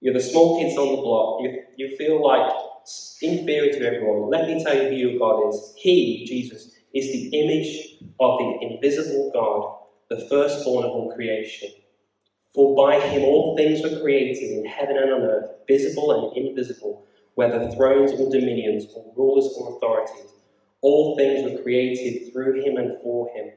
you're 0.00 0.14
the 0.14 0.20
small 0.20 0.60
kids 0.60 0.76
on 0.76 0.96
the 0.96 1.02
block, 1.02 1.42
you, 1.42 1.62
you 1.76 1.96
feel 1.96 2.20
like 2.26 2.50
inferior 3.20 3.72
to 3.72 3.86
everyone. 3.86 4.30
Let 4.30 4.46
me 4.48 4.62
tell 4.62 4.76
you 4.76 4.88
who 4.88 4.94
your 4.94 5.18
God 5.18 5.48
is. 5.48 5.74
He, 5.76 6.24
Jesus, 6.26 6.70
is 6.94 7.06
the 7.12 7.28
image 7.38 7.98
of 8.20 8.38
the 8.38 8.58
invisible 8.62 9.30
God, 9.32 9.78
the 10.10 10.26
firstborn 10.28 10.84
of 10.84 10.90
all 10.90 11.12
creation. 11.14 11.70
For 12.54 12.76
by 12.76 13.00
him 13.00 13.22
all 13.22 13.56
things 13.56 13.82
were 13.82 14.00
created 14.00 14.42
in 14.42 14.66
heaven 14.66 14.96
and 14.96 15.10
on 15.10 15.22
earth, 15.22 15.50
visible 15.66 16.12
and 16.12 16.36
invisible, 16.36 17.06
whether 17.34 17.70
thrones 17.70 18.12
or 18.12 18.30
dominions 18.30 18.86
or 18.94 19.12
rulers 19.16 19.48
or 19.58 19.76
authorities. 19.76 20.32
All 20.82 21.16
things 21.16 21.50
were 21.50 21.62
created 21.62 22.32
through 22.32 22.62
him 22.62 22.76
and 22.76 23.00
for 23.02 23.30
him. 23.34 23.52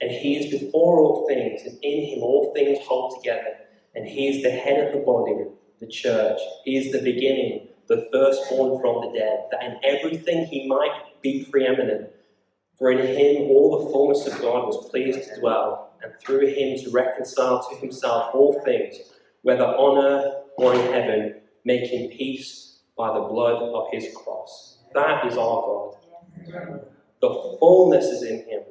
And 0.00 0.10
he 0.10 0.36
is 0.36 0.60
before 0.60 1.00
all 1.00 1.26
things, 1.28 1.62
and 1.62 1.78
in 1.82 2.04
him 2.06 2.22
all 2.22 2.52
things 2.54 2.78
hold 2.86 3.20
together. 3.20 3.58
And 3.94 4.06
he 4.06 4.28
is 4.28 4.42
the 4.42 4.50
head 4.50 4.86
of 4.86 4.94
the 4.94 5.04
body, 5.04 5.34
the 5.80 5.88
church. 5.88 6.38
He 6.64 6.76
is 6.76 6.92
the 6.92 7.02
beginning, 7.02 7.67
the 7.88 8.08
firstborn 8.12 8.80
from 8.80 9.00
the 9.00 9.18
dead, 9.18 9.46
that 9.50 9.64
in 9.64 9.78
everything 9.82 10.46
he 10.46 10.68
might 10.68 11.20
be 11.22 11.46
preeminent. 11.50 12.10
For 12.78 12.92
in 12.92 12.98
him 12.98 13.50
all 13.50 13.78
the 13.84 13.90
fullness 13.90 14.26
of 14.26 14.40
God 14.40 14.66
was 14.66 14.88
pleased 14.90 15.24
to 15.24 15.40
dwell, 15.40 15.92
and 16.02 16.12
through 16.20 16.46
him 16.46 16.78
to 16.78 16.90
reconcile 16.90 17.68
to 17.68 17.76
himself 17.76 18.34
all 18.34 18.60
things, 18.64 18.96
whether 19.42 19.64
on 19.64 20.04
earth 20.04 20.34
or 20.56 20.74
in 20.74 20.92
heaven, 20.92 21.40
making 21.64 22.16
peace 22.16 22.80
by 22.96 23.12
the 23.12 23.20
blood 23.20 23.62
of 23.62 23.86
his 23.90 24.14
cross. 24.14 24.78
That 24.94 25.26
is 25.26 25.36
our 25.36 25.62
God. 25.62 25.94
The 27.20 27.56
fullness 27.58 28.06
is 28.06 28.22
in 28.22 28.38
him. 28.48 28.62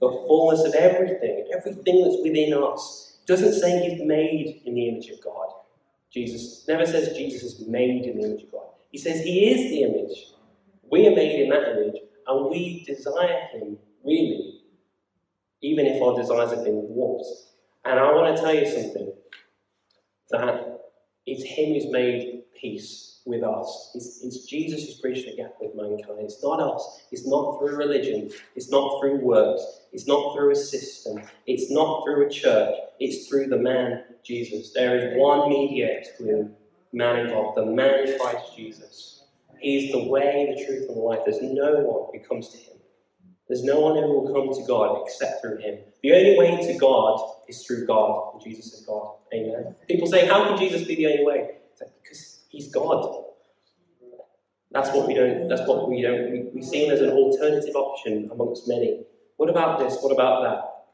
The 0.00 0.10
fullness 0.10 0.64
of 0.64 0.74
everything, 0.74 1.48
everything 1.56 2.04
that's 2.04 2.22
within 2.22 2.52
us. 2.54 3.18
Doesn't 3.26 3.54
say 3.54 3.88
he's 3.88 4.06
made 4.06 4.62
in 4.64 4.74
the 4.74 4.88
image 4.88 5.08
of 5.08 5.22
God. 5.22 5.48
Jesus 6.16 6.64
never 6.66 6.86
says 6.86 7.14
Jesus 7.14 7.42
is 7.42 7.68
made 7.68 7.90
in 7.90 8.18
the 8.18 8.24
image 8.24 8.44
of 8.44 8.52
God. 8.52 8.68
He 8.90 8.96
says 8.96 9.22
he 9.22 9.50
is 9.50 9.70
the 9.70 9.82
image. 9.82 10.32
We 10.90 11.06
are 11.06 11.14
made 11.14 11.42
in 11.42 11.50
that 11.50 11.72
image, 11.72 11.96
and 12.26 12.50
we 12.50 12.84
desire 12.86 13.48
him, 13.52 13.76
really, 14.02 14.62
even 15.60 15.84
if 15.84 16.02
our 16.02 16.16
desires 16.16 16.52
have 16.52 16.64
been 16.64 16.88
warped. 16.88 17.26
And 17.84 18.00
I 18.00 18.12
want 18.12 18.34
to 18.34 18.42
tell 18.42 18.54
you 18.54 18.64
something 18.64 19.12
that 20.30 20.80
it's 21.26 21.44
him 21.44 21.74
who's 21.74 21.92
made 21.92 22.44
peace 22.58 23.15
with 23.26 23.42
us. 23.42 23.90
It's, 23.94 24.22
it's 24.22 24.46
Jesus 24.46 24.84
who's 24.84 25.00
bridged 25.00 25.26
the 25.26 25.36
gap 25.36 25.54
with 25.60 25.74
mankind. 25.74 26.20
It's 26.20 26.42
not 26.42 26.60
us. 26.60 27.00
It's 27.10 27.26
not 27.26 27.58
through 27.58 27.76
religion. 27.76 28.30
It's 28.54 28.70
not 28.70 29.00
through 29.00 29.18
works. 29.18 29.62
It's 29.92 30.06
not 30.06 30.34
through 30.34 30.52
a 30.52 30.56
system. 30.56 31.20
It's 31.46 31.70
not 31.70 32.04
through 32.04 32.26
a 32.26 32.30
church. 32.30 32.74
It's 33.00 33.28
through 33.28 33.48
the 33.48 33.58
man, 33.58 34.04
Jesus. 34.24 34.72
There 34.72 34.96
is 34.96 35.18
one 35.18 35.48
mediator 35.48 36.10
between 36.18 36.54
man 36.92 37.16
and 37.20 37.30
God, 37.30 37.54
the 37.56 37.66
man 37.66 38.18
Christ 38.18 38.56
Jesus. 38.56 39.24
He's 39.58 39.90
the 39.92 40.04
way, 40.04 40.54
the 40.56 40.64
truth, 40.64 40.88
and 40.88 40.96
the 40.96 41.00
life. 41.00 41.20
There's 41.24 41.42
no 41.42 41.80
one 41.80 42.10
who 42.12 42.26
comes 42.26 42.50
to 42.50 42.58
him. 42.58 42.76
There's 43.48 43.64
no 43.64 43.80
one 43.80 43.96
who 43.96 44.20
will 44.20 44.32
come 44.32 44.52
to 44.54 44.66
God 44.66 45.02
except 45.04 45.40
through 45.40 45.58
him. 45.58 45.78
The 46.02 46.12
only 46.12 46.36
way 46.36 46.66
to 46.66 46.78
God 46.78 47.20
is 47.48 47.64
through 47.64 47.86
God, 47.86 48.34
and 48.34 48.42
Jesus 48.42 48.72
is 48.72 48.84
God. 48.84 49.14
Amen. 49.32 49.74
People 49.88 50.08
say, 50.08 50.26
How 50.26 50.48
can 50.48 50.58
Jesus 50.58 50.86
be 50.86 50.96
the 50.96 51.06
only 51.06 51.24
way? 51.24 51.50
Like, 51.80 51.92
because 52.02 52.35
He's 52.56 52.68
God. 52.68 53.24
That's 54.70 54.88
what 54.94 55.06
we 55.06 55.12
don't. 55.12 55.46
That's 55.46 55.68
what 55.68 55.90
we 55.90 56.00
don't. 56.00 56.32
We, 56.32 56.48
we 56.54 56.62
see 56.62 56.86
him 56.86 56.90
as 56.90 57.02
an 57.02 57.10
alternative 57.10 57.76
option 57.76 58.30
amongst 58.32 58.66
many. 58.66 59.02
What 59.36 59.50
about 59.50 59.78
this? 59.78 59.98
What 60.00 60.10
about 60.10 60.42
that? 60.42 60.84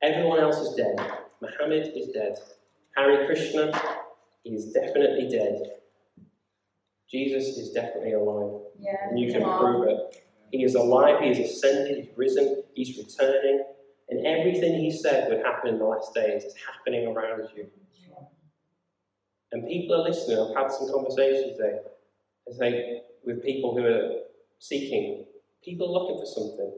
Everyone 0.00 0.40
else 0.40 0.56
is 0.56 0.74
dead. 0.74 0.98
Muhammad 1.42 1.92
is 1.94 2.08
dead. 2.08 2.38
Hare 2.96 3.26
Krishna 3.26 3.78
is 4.46 4.72
definitely 4.72 5.28
dead. 5.28 5.72
Jesus 7.10 7.58
is 7.58 7.72
definitely 7.72 8.14
alive. 8.14 8.62
Yeah, 8.80 8.96
and 9.10 9.18
you 9.18 9.30
can 9.32 9.42
prove 9.42 9.86
it. 9.86 10.24
He 10.50 10.64
is 10.64 10.74
alive, 10.74 11.20
he 11.20 11.28
is 11.28 11.38
ascended, 11.50 11.98
he's 11.98 12.16
risen, 12.16 12.62
he's 12.74 12.96
returning, 12.96 13.64
and 14.08 14.26
everything 14.26 14.80
he 14.80 14.90
said 14.90 15.30
would 15.30 15.44
happen 15.44 15.74
in 15.74 15.78
the 15.78 15.84
last 15.84 16.14
days 16.14 16.44
is 16.44 16.54
happening 16.66 17.06
around 17.06 17.48
you. 17.54 17.66
And 19.52 19.66
people 19.68 19.94
are 20.00 20.08
listening. 20.08 20.38
I've 20.38 20.56
had 20.56 20.72
some 20.72 20.90
conversations 20.90 21.58
there 21.58 21.82
say, 22.50 23.02
with 23.24 23.42
people 23.42 23.76
who 23.76 23.84
are 23.86 24.10
seeking. 24.58 25.24
People 25.64 25.88
are 25.88 26.02
looking 26.02 26.18
for 26.18 26.26
something. 26.26 26.72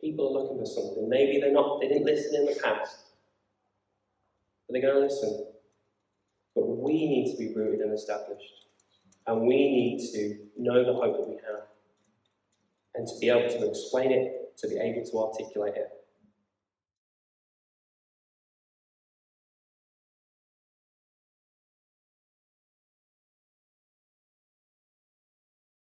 People 0.00 0.28
are 0.28 0.42
looking 0.42 0.58
for 0.58 0.66
something. 0.66 1.08
Maybe 1.08 1.40
they're 1.40 1.52
not, 1.52 1.80
they 1.80 1.88
didn't 1.88 2.06
listen 2.06 2.34
in 2.34 2.46
the 2.46 2.60
past. 2.62 2.96
But 4.66 4.72
they're 4.72 4.82
going 4.82 4.94
to 4.94 5.00
listen. 5.00 5.46
But 6.54 6.66
we 6.66 6.92
need 6.92 7.32
to 7.32 7.38
be 7.38 7.54
rooted 7.54 7.80
and 7.80 7.92
established. 7.92 8.66
And 9.26 9.42
we 9.42 9.56
need 9.56 10.12
to 10.12 10.38
know 10.58 10.84
the 10.84 10.92
hope 10.92 11.18
that 11.18 11.28
we 11.28 11.34
have. 11.34 11.62
And 12.94 13.06
to 13.06 13.18
be 13.20 13.30
able 13.30 13.48
to 13.48 13.68
explain 13.68 14.10
it, 14.10 14.56
to 14.58 14.68
be 14.68 14.76
able 14.76 15.04
to 15.04 15.18
articulate 15.18 15.74
it. 15.76 15.88